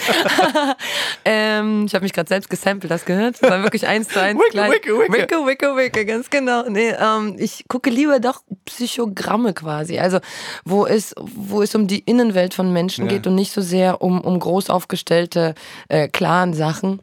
[1.25, 3.37] ähm, ich habe mich gerade selbst gesampelt, das gehört?
[3.41, 4.39] Das war wirklich eins zu eins.
[4.41, 5.13] Wicke, wicke, wicke.
[5.13, 6.69] Wicke, wicke, wicke, ganz genau.
[6.69, 9.99] Nee, ähm, ich gucke lieber doch Psychogramme quasi.
[9.99, 10.19] Also,
[10.65, 13.13] wo es, wo es um die Innenwelt von Menschen Ja.
[13.13, 15.55] geht und nicht so sehr um, um groß aufgestellte,
[15.89, 17.01] äh, klaren Sachen.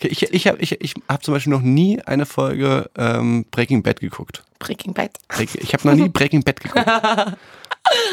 [0.00, 3.82] Okay, ich ich habe ich, ich hab zum Beispiel noch nie eine Folge ähm, Breaking
[3.82, 4.42] Bad geguckt.
[4.58, 5.10] Breaking Bad.
[5.38, 6.86] Ich habe noch nie Breaking Bad geguckt.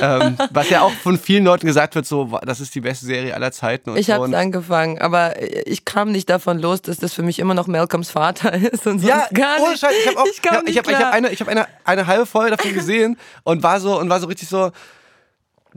[0.02, 3.34] ähm, was ja auch von vielen Leuten gesagt wird, so, das ist die beste Serie
[3.34, 3.92] aller Zeiten.
[3.92, 4.14] Und Ich so.
[4.14, 7.68] habe es angefangen, aber ich kam nicht davon los, dass das für mich immer noch
[7.68, 9.80] Malcolms Vater ist und sonst Ja, gar ohne nicht.
[9.80, 12.26] Scheiß, ich habe auch, ich ich habe hab, hab eine, ich hab eine, eine halbe
[12.26, 14.72] Folge davon gesehen und war so und war so richtig so.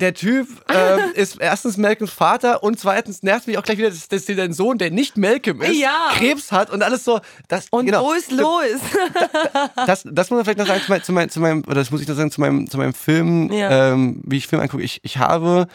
[0.00, 4.08] Der Typ ähm, ist erstens Malcolms Vater und zweitens nervt mich auch gleich wieder, dass,
[4.08, 6.08] dass dein Sohn, der nicht Malcolm ist, Ja.
[6.14, 7.20] Krebs hat und alles so.
[7.48, 8.64] Das, Und genau, wo ist los?
[9.86, 11.90] das, das muss man vielleicht noch sagen zu meinem, zu meinem, zu meinem oder das
[11.90, 13.92] muss ich noch sagen zu meinem, zu meinem Film, Ja.
[13.92, 14.82] ähm, wie ich Film angucke.
[14.82, 15.66] Ich, ich habe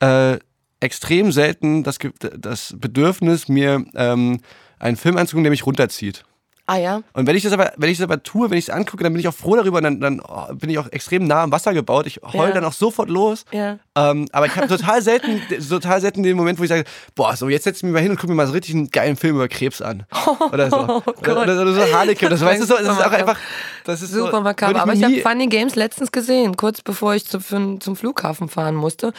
[0.00, 0.38] äh,
[0.80, 1.98] extrem selten das,
[2.38, 4.40] das Bedürfnis, mir ähm,
[4.78, 6.24] einen Film anzugucken, der mich runterzieht.
[6.66, 7.02] Ah ja.
[7.12, 9.12] Und wenn ich das aber, wenn ich das aber tue, wenn ich es angucke, dann
[9.12, 11.52] bin ich auch froh darüber und dann, dann oh, bin ich auch extrem nah am
[11.52, 12.06] Wasser gebaut.
[12.06, 12.54] Ich heul Ja.
[12.54, 13.44] dann auch sofort los.
[13.52, 13.78] Ja.
[13.96, 16.84] Ähm, aber ich habe total selten, total selten den Moment, wo ich sage,
[17.14, 18.90] boah, so jetzt setz ich mich mal hin und gucke mir mal so richtig einen
[18.90, 20.04] geilen Film über Krebs an.
[20.52, 20.78] Oder so.
[20.78, 21.36] oder, Oh Gott.
[21.36, 22.30] oder, oder so Harlequin.
[22.30, 23.36] Das, weißt du, so, das ist auch einfach,
[23.84, 24.80] das ist Super so, makaber.
[24.82, 28.74] Aber ich habe Funny Games letztens gesehen, kurz bevor ich zu, für, zum Flughafen fahren
[28.76, 29.12] musste.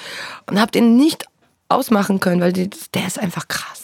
[0.50, 1.26] Und habe den nicht
[1.70, 3.83] ausmachen können, weil die, der ist einfach krass.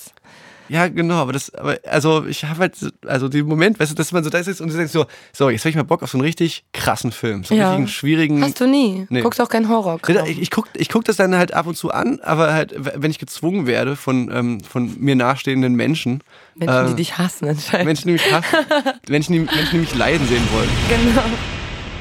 [0.70, 3.96] Ja, genau, aber das, aber, also ich habe halt, so- also den Moment, weißt du,
[3.96, 6.04] dass man so da ist und du denkst so, so, jetzt habe ich mal Bock
[6.04, 7.70] auf so einen richtig krassen Film, so einen Ja.
[7.70, 8.44] richtigen, schwierigen.
[8.44, 9.06] Hast du nie?
[9.10, 9.22] Nee.
[9.22, 10.00] Guckst auch keinen Horror.
[10.28, 13.12] Ich, ich gucke ich guck das dann halt ab und zu an, aber halt, wenn
[13.12, 16.22] ich gezwungen werde von, ähm, von mir nahestehenden Menschen,
[16.56, 17.86] Menschen, die äh, dich hassen anscheinend.
[17.88, 18.58] Menschen, die mich hassen,
[19.10, 20.70] Menschen, die, Menschen, die mich leiden sehen wollen.
[20.90, 21.24] Genau.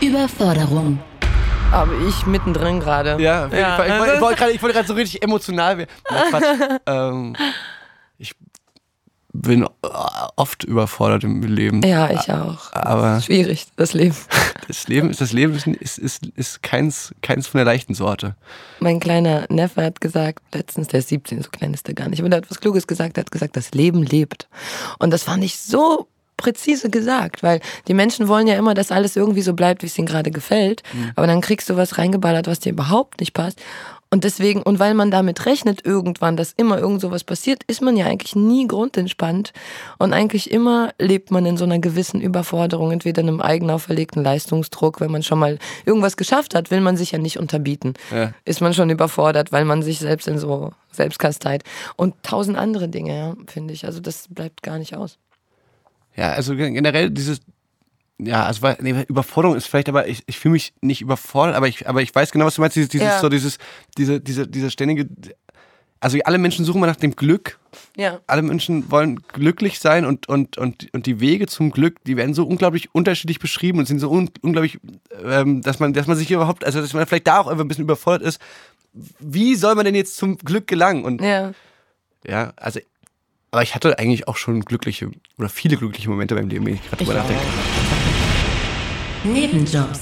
[0.01, 1.01] Überforderung.
[1.73, 3.21] Aber ich mittendrin gerade.
[3.23, 3.89] Ja, auf jeden Ja, Fall.
[3.89, 5.91] ich, wollte- ich wollte gerade ich wollte gerade so richtig emotional werden.
[6.11, 6.45] Na, Quatsch.
[6.87, 7.37] ähm,
[9.43, 9.67] bin
[10.37, 11.83] oft überfordert im Leben.
[11.83, 12.73] Ja, ich auch.
[12.73, 14.17] Aber Schwierig, das Leben.
[14.69, 18.37] das Leben, das Leben ist, ist, ist, ist keins, keins von der leichten Sorte.
[18.81, 22.21] Mein kleiner Neffe hat gesagt, letztens, der ist 17, so klein ist der gar nicht,
[22.21, 24.49] aber der hat was Kluges gesagt, der hat gesagt, das Leben lebt.
[24.99, 29.17] Und das fand ich so präzise gesagt, weil die Menschen wollen ja immer, dass alles
[29.17, 30.83] irgendwie so bleibt, wie es ihnen gerade gefällt.
[31.17, 33.61] Aber dann kriegst du was reingeballert, was dir überhaupt nicht passt.
[34.11, 37.95] Und deswegen, und weil man damit rechnet irgendwann, dass immer irgend sowas passiert, ist man
[37.97, 39.53] ja eigentlich nie grundentspannt.
[39.99, 45.01] Und eigentlich immer lebt man in so einer gewissen Überforderung, entweder einem eigen auferlegten Leistungsdruck,
[45.01, 47.95] wenn man schon mal irgendwas geschafft hat, will man sich ja nicht unterbieten.
[48.11, 48.33] Ja.
[48.47, 51.63] Ist man schon überfordert, weil man sich selbst in so Selbstkasteit
[51.97, 53.85] und tausend andere Dinge, ja, finde ich.
[53.85, 55.19] Also das bleibt gar nicht aus.
[56.17, 57.41] Ja, also gen- generell dieses,
[58.21, 61.89] ja, also nee, Überforderung ist vielleicht, aber ich, ich fühle mich nicht überfordert, aber ich,
[61.89, 62.77] aber ich weiß genau, was du meinst.
[62.77, 63.21] Dieses, dieses Ja.
[63.21, 63.59] so dieses,
[63.97, 65.09] diese, diese, diese ständige,
[66.01, 67.59] also alle Menschen suchen mal nach dem Glück.
[67.97, 68.21] Ja.
[68.27, 72.35] Alle Menschen wollen glücklich sein und, und, und, und die Wege zum Glück, die werden
[72.35, 74.79] so unglaublich unterschiedlich beschrieben und sind so un, unglaublich,
[75.25, 77.69] ähm, dass man, dass man sich überhaupt, also dass man vielleicht da auch einfach ein
[77.69, 78.41] bisschen überfordert ist.
[79.21, 81.05] Wie soll man denn jetzt zum Glück gelangen?
[81.05, 81.53] Und Ja.
[82.27, 82.81] ja, also,
[83.53, 86.83] aber ich hatte eigentlich auch schon glückliche oder viele glückliche Momente beim Leben, wenn ich
[86.89, 87.98] gerade drüber Ich auch.
[89.25, 90.01] Nebenjobs.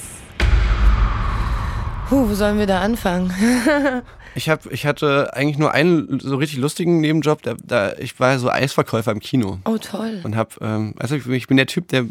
[2.09, 3.33] Puh, wo sollen wir da anfangen?
[4.37, 7.43] Ich hab, ich hatte eigentlich nur einen so richtig lustigen Nebenjob.
[7.43, 10.21] Da, da, ich war so Eisverkäufer im Kino Oh, toll.
[10.25, 12.05] und hab, ähm, also ich, bin der Typ, der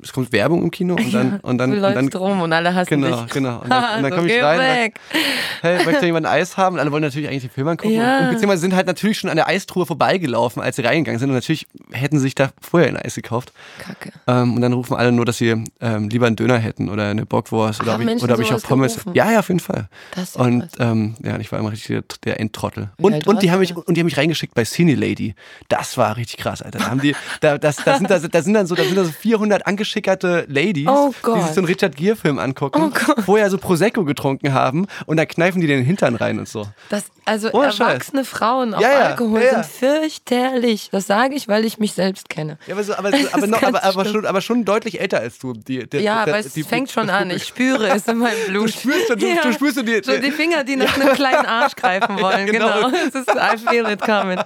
[0.00, 2.52] es kommt Werbung im Kino und dann, und dann, du und läufst dann rum und
[2.52, 3.32] alle hassen Genau, dich.
[3.34, 3.58] genau.
[3.62, 4.58] Und dann, und dann So, komme ich rein.
[4.60, 4.94] weg.
[5.12, 6.74] Und hey, möchte jemand Eis haben?
[6.76, 7.94] Und alle wollen natürlich eigentlich den Film angucken.
[7.94, 8.20] Ja.
[8.20, 11.30] Und beziehungsweise sind halt natürlich schon an der Eistruhe vorbeigelaufen, als sie reingegangen sind.
[11.30, 13.52] Und natürlich hätten sie sich da vorher ein Eis gekauft.
[13.80, 14.12] Kacke.
[14.28, 17.26] Ähm, und dann rufen alle nur, dass sie ähm, lieber einen Döner hätten oder eine
[17.26, 18.94] Bockwurst oder Haben ob ich, Menschen oder ob ich auch Pommes.
[18.94, 19.14] gerufen?
[19.16, 19.88] Ja, ja, auf jeden Fall.
[20.14, 22.90] Das ist ja und ähm, ja, ich war immer richtig der, der Endtrottel.
[22.98, 25.34] Und, alt und, die haben mich, und die haben mich reingeschickt bei Cine Lady.
[25.68, 26.78] Das war richtig krass, Alter.
[26.78, 29.04] Da, haben die, da, das, da, sind, da, da sind dann so, da sind da
[29.04, 33.58] so 400 angeschickerte Ladies, Oh die sich so einen Richard Gere-Film angucken, Oh vorher so
[33.58, 36.66] Prosecco getrunken haben und dann kneifen die den Hintern rein und so.
[36.88, 37.78] Das, also Scheiß.
[37.80, 40.88] erwachsene Frauen auf Ja, ja, Alkohol ja, sind fürchterlich.
[40.92, 42.58] Das sage ich, weil ich mich selbst kenne.
[42.66, 45.52] Ja, aber, so, aber, aber, noch, aber, aber, schon, aber schon deutlich älter als du.
[45.52, 47.30] Die, der, Ja, der, aber es die- fängt schon an.
[47.30, 48.68] Ich spüre es in meinem Blut.
[48.68, 51.74] Du spürst, du, du spürst du die, So die Finger, die nach einem kleinen Arsch
[51.74, 52.46] greifen wollen.
[52.46, 52.88] genau.
[52.88, 52.90] genau.
[52.90, 54.38] Das ist I feel it coming.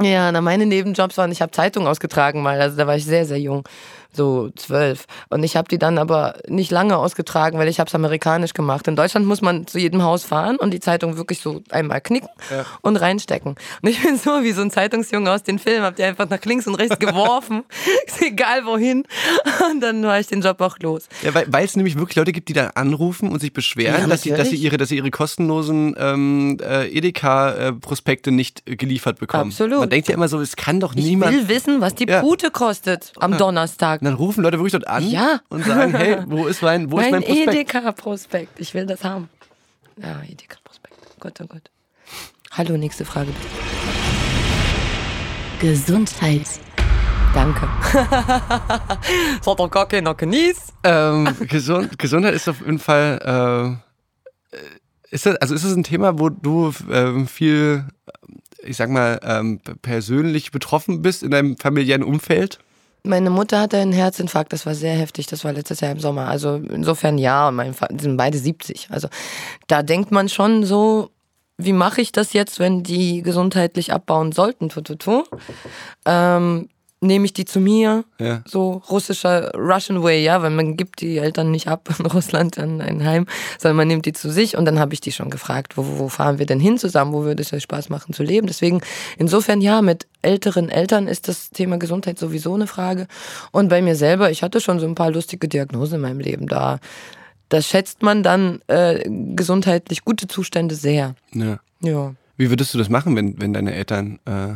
[0.00, 3.26] Ja, na, meine Nebenjobs waren, ich habe Zeitung ausgetragen mal, also da war ich sehr,
[3.26, 3.64] sehr jung,
[4.12, 5.06] so zwölf.
[5.28, 8.88] Und ich habe die dann aber nicht lange ausgetragen, weil ich habe es amerikanisch gemacht.
[8.88, 12.28] In Deutschland muss man zu jedem Haus fahren und die Zeitung wirklich so einmal knicken
[12.82, 13.54] und reinstecken.
[13.82, 16.44] Und ich bin so wie so ein Zeitungsjunge aus den Filmen, hab die einfach nach
[16.44, 17.62] links und rechts geworfen,
[18.20, 19.04] egal wohin.
[19.70, 21.08] Und dann war ich den Job auch los.
[21.22, 24.22] Ja, weil es nämlich wirklich Leute gibt, die dann anrufen und sich beschweren, Ja, dass,
[24.22, 29.50] sie, dass, sie ihre, dass sie ihre kostenlosen ähm, äh, Edeka-Prospekte nicht äh, geliefert bekommen.
[29.50, 29.80] Absolut.
[29.80, 31.32] Man denkt ja immer so, es kann doch Ich niemand.
[31.32, 32.20] will wissen, was die Ja.
[32.20, 33.99] Pute kostet am Donnerstag.
[34.00, 35.40] Und dann rufen Leute wirklich dort an Ja.
[35.50, 37.48] und sagen, hey, wo ist mein, wo ist mein Mein Prospekt?
[37.48, 38.58] Edeka-Prospekt.
[38.60, 39.28] Ich will das haben.
[39.98, 40.94] Ja, Edeka-Prospekt.
[41.20, 41.70] Gott, oh Gott.
[42.52, 43.46] Hallo, nächste Frage bitte.
[45.60, 46.48] Gesundheit.
[47.34, 47.68] Danke.
[47.92, 50.72] das hat doch gar keiner genießt.
[50.82, 53.78] Ähm, Gesund, Gesundheit ist auf jeden Fall.
[54.52, 54.56] Äh,
[55.14, 57.84] ist das, also ist das ein Thema, wo du ähm, viel,
[58.62, 62.60] ich sag mal, ähm, persönlich betroffen bist in deinem familiären Umfeld?
[63.02, 66.28] Meine Mutter hatte einen Herzinfarkt, das war sehr heftig, das war letztes Jahr im Sommer.
[66.28, 68.88] Also insofern ja, mein Vater, sind beide 70.
[68.90, 69.08] Also
[69.66, 71.10] da denkt man schon so,
[71.56, 74.68] wie mache ich das jetzt, wenn die gesundheitlich abbauen sollten?
[74.68, 75.24] Tu, tu, tu.
[76.06, 76.68] Ähm,
[77.02, 78.04] Nehme ich die zu mir?
[78.18, 78.42] Ja.
[78.46, 82.82] So russischer Russian Way, ja, weil man gibt die Eltern nicht ab in Russland an
[82.82, 83.26] ein Heim,
[83.58, 86.08] sondern man nimmt die zu sich und dann habe ich die schon gefragt, wo, wo
[86.08, 88.46] fahren wir denn hin zusammen, wo würde es euch Spaß machen zu leben?
[88.46, 88.82] Deswegen,
[89.16, 93.06] insofern ja, mit älteren Eltern ist das Thema Gesundheit sowieso eine Frage.
[93.50, 96.48] Und bei mir selber, ich hatte schon so ein paar lustige Diagnosen in meinem Leben
[96.48, 96.80] da.
[97.48, 101.14] Da schätzt man dann äh, gesundheitlich gute Zustände sehr.
[101.32, 101.60] Ja.
[101.80, 102.14] Ja.
[102.36, 104.54] Wie würdest du das machen, wenn, wenn deine Eltern äh,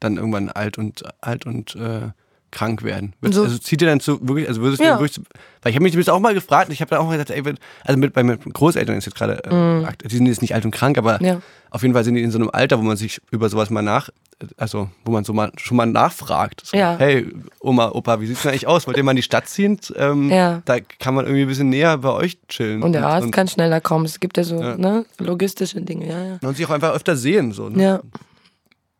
[0.00, 2.08] dann irgendwann alt und alt und äh,
[2.50, 3.14] krank werden?
[3.22, 5.00] So- also zieht ihr dann so wirklich, also würdest du Ja.
[5.00, 5.20] wirklich,
[5.62, 7.42] weil ich habe mich das auch mal gefragt, ich habe dann auch mal gesagt, ey,
[7.84, 10.64] also mit bei meinen Großeltern ist jetzt gerade, äh, akt- die sind jetzt nicht alt
[10.64, 11.20] und krank, aber.
[11.22, 11.40] Ja.
[11.70, 13.82] auf jeden Fall sind die in so einem Alter, wo man sich über sowas mal
[13.82, 14.08] nach,
[14.56, 16.62] also wo man so mal schon mal nachfragt.
[16.64, 16.96] So, Ja.
[16.96, 17.26] Hey,
[17.58, 18.86] Oma, Opa, wie sieht's denn eigentlich aus?
[18.86, 19.80] Wollt ihr mal in die Stadt ziehen?
[19.96, 20.62] Ähm, Ja.
[20.66, 22.84] Da kann man irgendwie ein bisschen näher bei euch chillen.
[22.84, 24.04] Und der Arzt und, kann schneller kommen.
[24.04, 24.60] Es gibt ja so.
[24.62, 26.38] Ne, logistische Dinge, ja, ja.
[26.48, 27.50] und sich auch einfach öfter sehen.
[27.52, 27.82] So, ne?
[27.82, 28.00] Ja.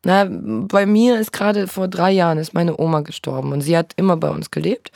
[0.05, 3.93] Na, bei mir ist gerade vor drei Jahren ist meine Oma gestorben und sie hat
[3.97, 4.93] immer bei uns gelebt.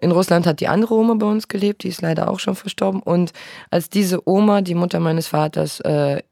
[0.00, 3.02] In Russland hat die andere Oma bei uns gelebt, die ist leider auch schon verstorben.
[3.02, 3.32] Und
[3.70, 6.22] als diese Oma, die Mutter meines Vaters, äh,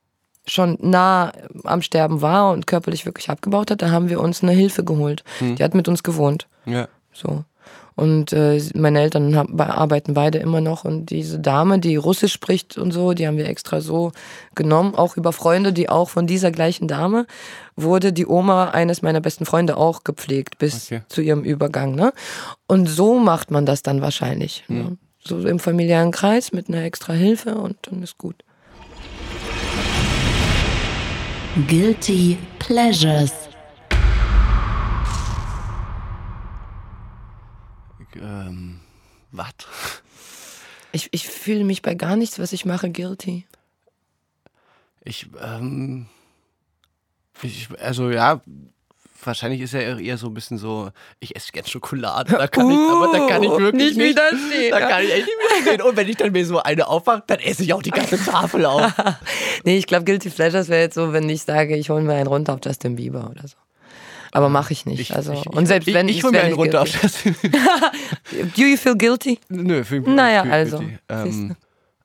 [0.46, 1.32] schon nah
[1.64, 5.22] am Sterben war und körperlich wirklich abgebaut hat, da haben wir uns eine Hilfe geholt.
[5.40, 6.48] Die hat mit uns gewohnt.
[6.64, 6.88] Ja.
[7.12, 7.44] So.
[7.96, 10.84] Und äh, meine Eltern haben, arbeiten beide immer noch.
[10.84, 14.12] Und diese Dame, die Russisch spricht und so, die haben wir extra so
[14.54, 14.94] genommen.
[14.94, 17.26] Auch über Freunde, die auch von dieser gleichen Dame
[17.76, 21.02] wurde die Oma eines meiner besten Freunde auch gepflegt bis Okay.
[21.08, 21.94] zu ihrem Übergang.
[21.94, 22.12] Ne?
[22.66, 24.64] Und so macht man das dann wahrscheinlich.
[24.68, 24.96] Ne?
[25.22, 28.36] So im familiären Kreis mit einer extra Hilfe und dann ist gut.
[31.66, 33.39] Guilty Pleasures.
[38.20, 38.80] Ähm,
[39.32, 39.52] was?
[40.92, 43.46] Ich, ich fühle mich bei gar nichts, was ich mache, guilty.
[45.04, 46.06] Ich, ähm,
[47.42, 48.40] ich, also ja,
[49.24, 50.90] wahrscheinlich ist er eher so ein bisschen so,
[51.20, 54.70] ich esse gern Schokolade, da kann ich, aber da kann ich Uh, wirklich nicht widerstehen,
[54.70, 55.82] Da kann ich echt nicht widerstehen.
[55.82, 58.64] Und wenn ich dann mir so eine aufmache, dann esse ich auch die ganze Tafel
[58.66, 58.92] auf.
[59.64, 62.26] Nee, ich glaube, Guilty Pleasures wäre jetzt so, wenn ich sage, ich hole mir einen
[62.26, 63.56] runter auf Justin Bieber oder so.
[64.32, 65.00] Aber mache ich nicht.
[65.00, 66.84] Ich, also, ich, und selbst ich, wenn ich, ich hol mir einen runter.
[68.56, 69.40] Do you feel guilty?
[69.48, 71.56] Nö, für, Naja, für, also, ähm,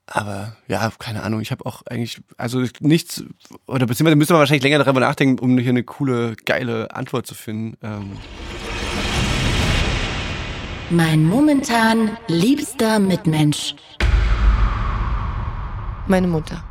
[0.07, 1.41] aber ja, keine Ahnung.
[1.41, 3.23] Ich habe auch eigentlich, also nichts,
[3.67, 7.35] oder beziehungsweise müssen wir wahrscheinlich länger darüber nachdenken, um hier eine coole, geile Antwort zu
[7.35, 7.77] finden.
[7.81, 8.11] Ähm,
[10.89, 13.75] Mein momentan liebster Mitmensch.
[16.07, 16.63] Meine Mutter.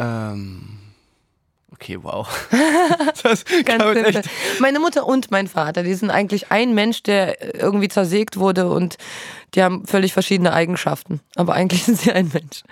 [0.00, 0.78] ähm,
[1.80, 2.28] okay, wow.
[3.22, 4.22] das Ganz simpel.
[4.60, 8.96] Meine Mutter und mein Vater, die sind eigentlich ein Mensch, der irgendwie zersägt wurde und
[9.54, 11.20] die haben völlig verschiedene Eigenschaften.
[11.36, 12.62] Aber eigentlich sind sie ein Mensch.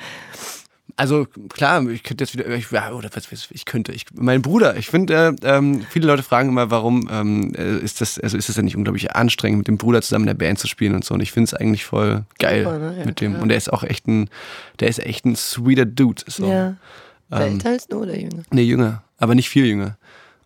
[0.97, 4.77] Also klar, ich könnte jetzt wieder, ich, ja, oder was, ich könnte, ich, mein Bruder,
[4.77, 8.49] ich finde, äh, ähm, viele Leute fragen immer, warum ähm, äh, ist das, also ist
[8.49, 11.05] das ja nicht unglaublich anstrengend, mit dem Bruder zusammen in der Band zu spielen und
[11.05, 11.15] so.
[11.15, 12.97] Und ich finde es eigentlich voll geil Super, ne?
[12.99, 13.33] ja, mit dem.
[13.33, 13.43] Klar.
[13.43, 14.29] Und der ist auch echt ein,
[14.81, 16.23] der ist echt ein sweeter Dude.
[16.27, 16.51] So.
[16.51, 16.75] Ja.
[17.31, 18.43] Ähm, Älter als du oder jünger?
[18.51, 19.97] Nee, jünger, aber nicht viel jünger.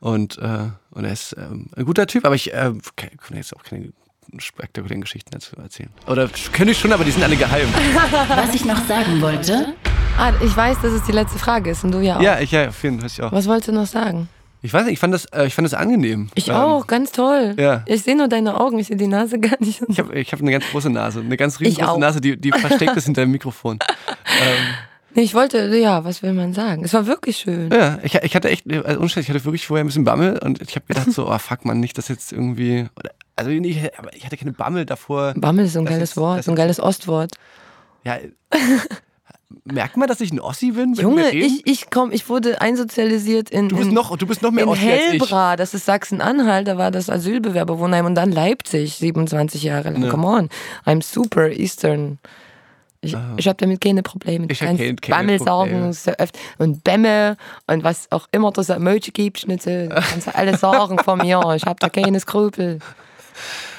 [0.00, 3.62] Und, äh, und er ist ähm, ein guter Typ, aber ich äh, kann jetzt auch
[3.62, 3.92] keine
[4.38, 5.90] spektakulären Geschichten dazu erzählen.
[6.06, 7.68] Oder könnte ich schon, aber die sind alle geheim.
[8.28, 9.74] Was ich noch sagen wollte.
[10.18, 12.22] Ah, ich weiß, dass es die letzte Frage ist und du ja auch.
[12.22, 13.32] Ja, ich ja, vielen, ich auch.
[13.32, 14.28] Was wolltest du noch sagen?
[14.64, 16.30] Ich weiß nicht, ich fand das, äh, ich fand das angenehm.
[16.34, 17.56] Ich ähm, auch, ganz toll.
[17.58, 17.82] Ja.
[17.86, 19.82] Ich sehe nur deine Augen, ich sehe die Nase gar nicht.
[19.88, 22.96] Ich habe ich hab eine ganz große Nase, eine ganz riesengroße Nase, die, die versteckt
[22.96, 23.78] ist hinter dem Mikrofon.
[24.40, 24.74] ähm,
[25.14, 26.84] Nee, ich wollte, ja, was will man sagen?
[26.84, 27.70] Es war wirklich schön.
[27.70, 30.74] Ja, ich, ich hatte echt, also ich hatte wirklich vorher ein bisschen Bammel und ich
[30.74, 32.86] habe gedacht so, oh fuck man, nicht, dass jetzt irgendwie,
[33.36, 35.34] also ich, ich hatte keine Bammel davor.
[35.36, 37.32] Bammel ist so ein geiles jetzt, Wort, so ein geiles Ostwort.
[38.04, 38.16] Ja,
[39.64, 40.94] merkt man, dass ich ein Ossi bin?
[40.94, 44.50] Junge, ich, ich komm, ich wurde einsozialisiert in, du bist in, noch, du bist noch
[44.50, 45.58] mehr in Ossi Hellbra, als ich.
[45.58, 50.04] das ist Sachsen-Anhalt, da war das Asylbewerberwohnheim und dann Leipzig, 27 Jahre lang.
[50.04, 50.10] Ja.
[50.10, 50.48] Come on,
[50.86, 52.18] I'm super Eastern.
[53.04, 53.34] Ich, ah.
[53.36, 54.46] ich habe damit keine Probleme.
[54.48, 56.38] Ich habe keine, keine sagen so oft.
[56.58, 57.36] und Bämme
[57.66, 61.40] und was auch immer das Emoji gibt, Schnitte, kannst du alles sagen von mir.
[61.56, 62.78] Ich habe da keine Skrupel.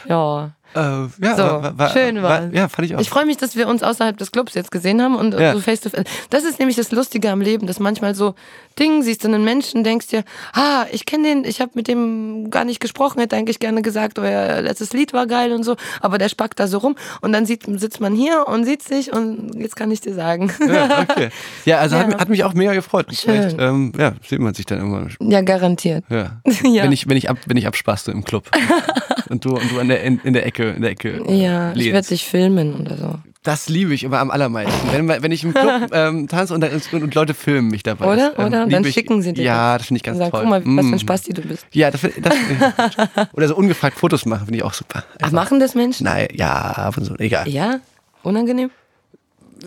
[0.09, 0.51] Ja.
[0.76, 2.41] Äh, ja, so, war, war, schön war.
[2.41, 2.53] war.
[2.53, 2.99] Ja, fand ich auch.
[2.99, 5.53] Ich freue mich, dass wir uns außerhalb des Clubs jetzt gesehen haben und ja.
[5.53, 6.05] so face to face.
[6.30, 8.36] Das ist nämlich das Lustige am Leben, dass manchmal so
[8.80, 12.49] Dinge siehst du einen Menschen, denkst dir, ah, ich kenne den, ich habe mit dem
[12.49, 16.17] gar nicht gesprochen, hätte eigentlich gerne gesagt, euer letztes Lied war geil und so, aber
[16.17, 19.55] der spackt da so rum und dann sieht, sitzt man hier und sieht sich und
[19.55, 20.51] jetzt kann ich dir sagen.
[20.67, 21.30] Ja, okay.
[21.65, 22.03] Ja, also ja.
[22.03, 23.07] Hat, hat, mich auch mega gefreut.
[23.13, 23.55] Schön.
[23.59, 25.09] Ähm, ja, sieht man sich dann irgendwann.
[25.19, 26.03] Ja, garantiert.
[26.09, 26.39] Ja.
[26.43, 28.49] Wenn ich, wenn ich ab, wenn ich abspaßte im Club.
[29.30, 31.22] und du, und du in der, in, in der Ecke, in der Ecke.
[31.30, 31.86] Ja, lehnst.
[31.86, 33.20] ich werde dich filmen oder so.
[33.43, 34.74] Das liebe ich immer am allermeisten.
[34.93, 38.05] Wenn, wenn ich im Club ähm, tanze und, und, Leute filmen mich dabei.
[38.05, 38.30] Oder?
[38.30, 38.68] Das, ähm, Oder?
[38.68, 39.43] dann ich, schicken sie dir.
[39.43, 40.41] Ja, das finde ich ganz sagen, toll.
[40.41, 40.99] Guck mal, was für ein mm.
[40.99, 41.66] Spasti du bist.
[41.74, 42.34] Ja, das, das
[43.34, 45.03] Oder so ungefragt Fotos machen, finde ich auch super.
[45.22, 46.05] Ach, machen das Menschen?
[46.05, 47.49] Nein, ja, und so, egal.
[47.49, 47.82] Ja?
[48.24, 48.72] Unangenehm?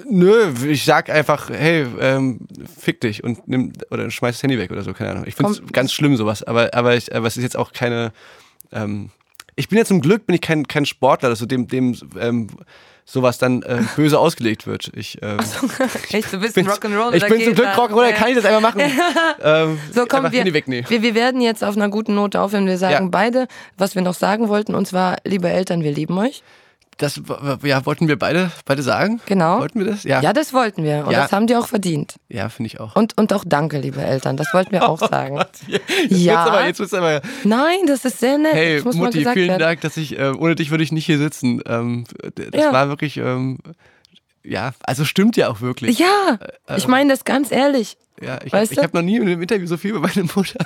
[0.08, 2.40] Nö, ich sag einfach, hey, ähm,
[2.78, 5.24] fick dich und nimm oder schmeiß das Handy weg oder so, keine Ahnung.
[5.26, 8.12] Ich finde es ganz schlimm sowas, aber aber ich, aber es ist jetzt auch keine
[8.72, 9.10] ähm,
[9.56, 12.48] ich bin ja zum Glück bin ich kein, kein Sportler, also dem, dem ähm,
[13.06, 14.90] sowas dann äh, böse ausgelegt wird.
[14.94, 15.68] Ich, ähm, so,
[16.16, 17.14] echt, du bist ein Rock'n'Roll.
[17.14, 18.82] Ich bin zum Glück Rock'n'Roll, kann ich das einfach machen.
[19.42, 20.84] ähm, so, komm, wir, weg, nee.
[20.86, 22.66] wir, wir werden jetzt auf einer guten Note aufhören.
[22.66, 23.10] Wir sagen ja.
[23.10, 23.48] beide,
[23.78, 26.42] was wir noch sagen wollten, und zwar, liebe Eltern, wir lieben euch.
[26.98, 27.20] Das
[27.62, 29.20] ja, wollten wir beide, beide sagen?
[29.26, 29.60] Genau.
[29.60, 30.04] Wollten wir das?
[30.04, 31.04] Ja, ja das wollten wir.
[31.06, 31.22] Und ja.
[31.22, 32.14] das haben die auch verdient.
[32.28, 32.96] Ja, finde ich auch.
[32.96, 34.38] Und, und auch danke, liebe Eltern.
[34.38, 35.38] Das wollten wir auch sagen.
[35.66, 35.68] jetzt
[36.08, 36.44] ja.
[36.46, 38.54] Aber, jetzt wird's aber, Nein, das ist sehr nett.
[38.54, 39.58] Hey, Mutti, vielen werden.
[39.58, 41.60] Dank, dass ich, äh, ohne dich würde ich nicht hier sitzen.
[41.66, 42.72] Ähm, das ja.
[42.72, 43.58] war wirklich, ähm,
[44.42, 45.98] ja, also stimmt ja auch wirklich.
[45.98, 47.98] Ja, äh, ich meine das ganz ehrlich.
[48.22, 50.64] Ja, ich habe hab noch nie in einem Interview so viel über meine Mutter.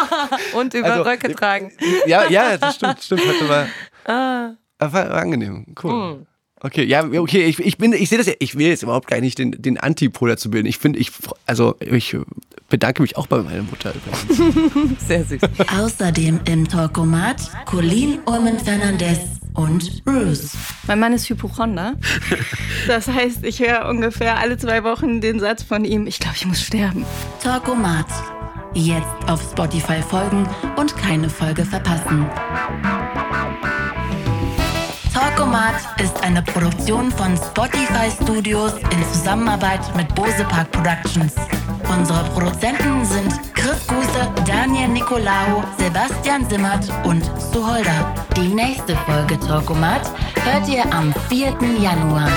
[0.54, 1.72] Und über also, Röcke tragen.
[2.06, 3.22] Ja, ja, das stimmt, stimmt.
[3.26, 3.66] Heute war,
[4.06, 4.50] ah.
[4.90, 5.92] War, war angenehm, cool.
[5.92, 6.26] Hm.
[6.64, 9.20] Okay, ja, okay, ich, ich bin, ich sehe das ja, ich will jetzt überhaupt gar
[9.20, 10.68] nicht den, den Antipol zu bilden.
[10.68, 11.10] Ich finde, ich,
[11.44, 12.16] also ich
[12.68, 13.92] bedanke mich auch bei meiner Mutter
[14.98, 15.40] Sehr süß.
[15.76, 19.18] Außerdem im Talkomat Colleen Ulmen Fernandez
[19.54, 20.52] und Bruce.
[20.86, 21.94] Mein Mann ist Hypochonder.
[22.88, 26.46] Das heißt, ich höre ungefähr alle zwei Wochen den Satz von ihm, ich glaube, ich
[26.46, 27.04] muss sterben.
[27.40, 28.06] Talkomat.
[28.74, 32.26] Jetzt auf Spotify folgen und keine Folge verpassen.
[35.42, 41.34] Talkomat ist eine Produktion von Spotify Studios in Zusammenarbeit mit Bose Park Productions.
[41.92, 48.14] Unsere Produzenten sind Chris Guse, Daniel Nicolaou, Sebastian Simmert und Suholder.
[48.36, 50.02] Die nächste Folge Talkomat
[50.44, 51.56] hört ihr am 4.
[51.80, 52.30] Januar.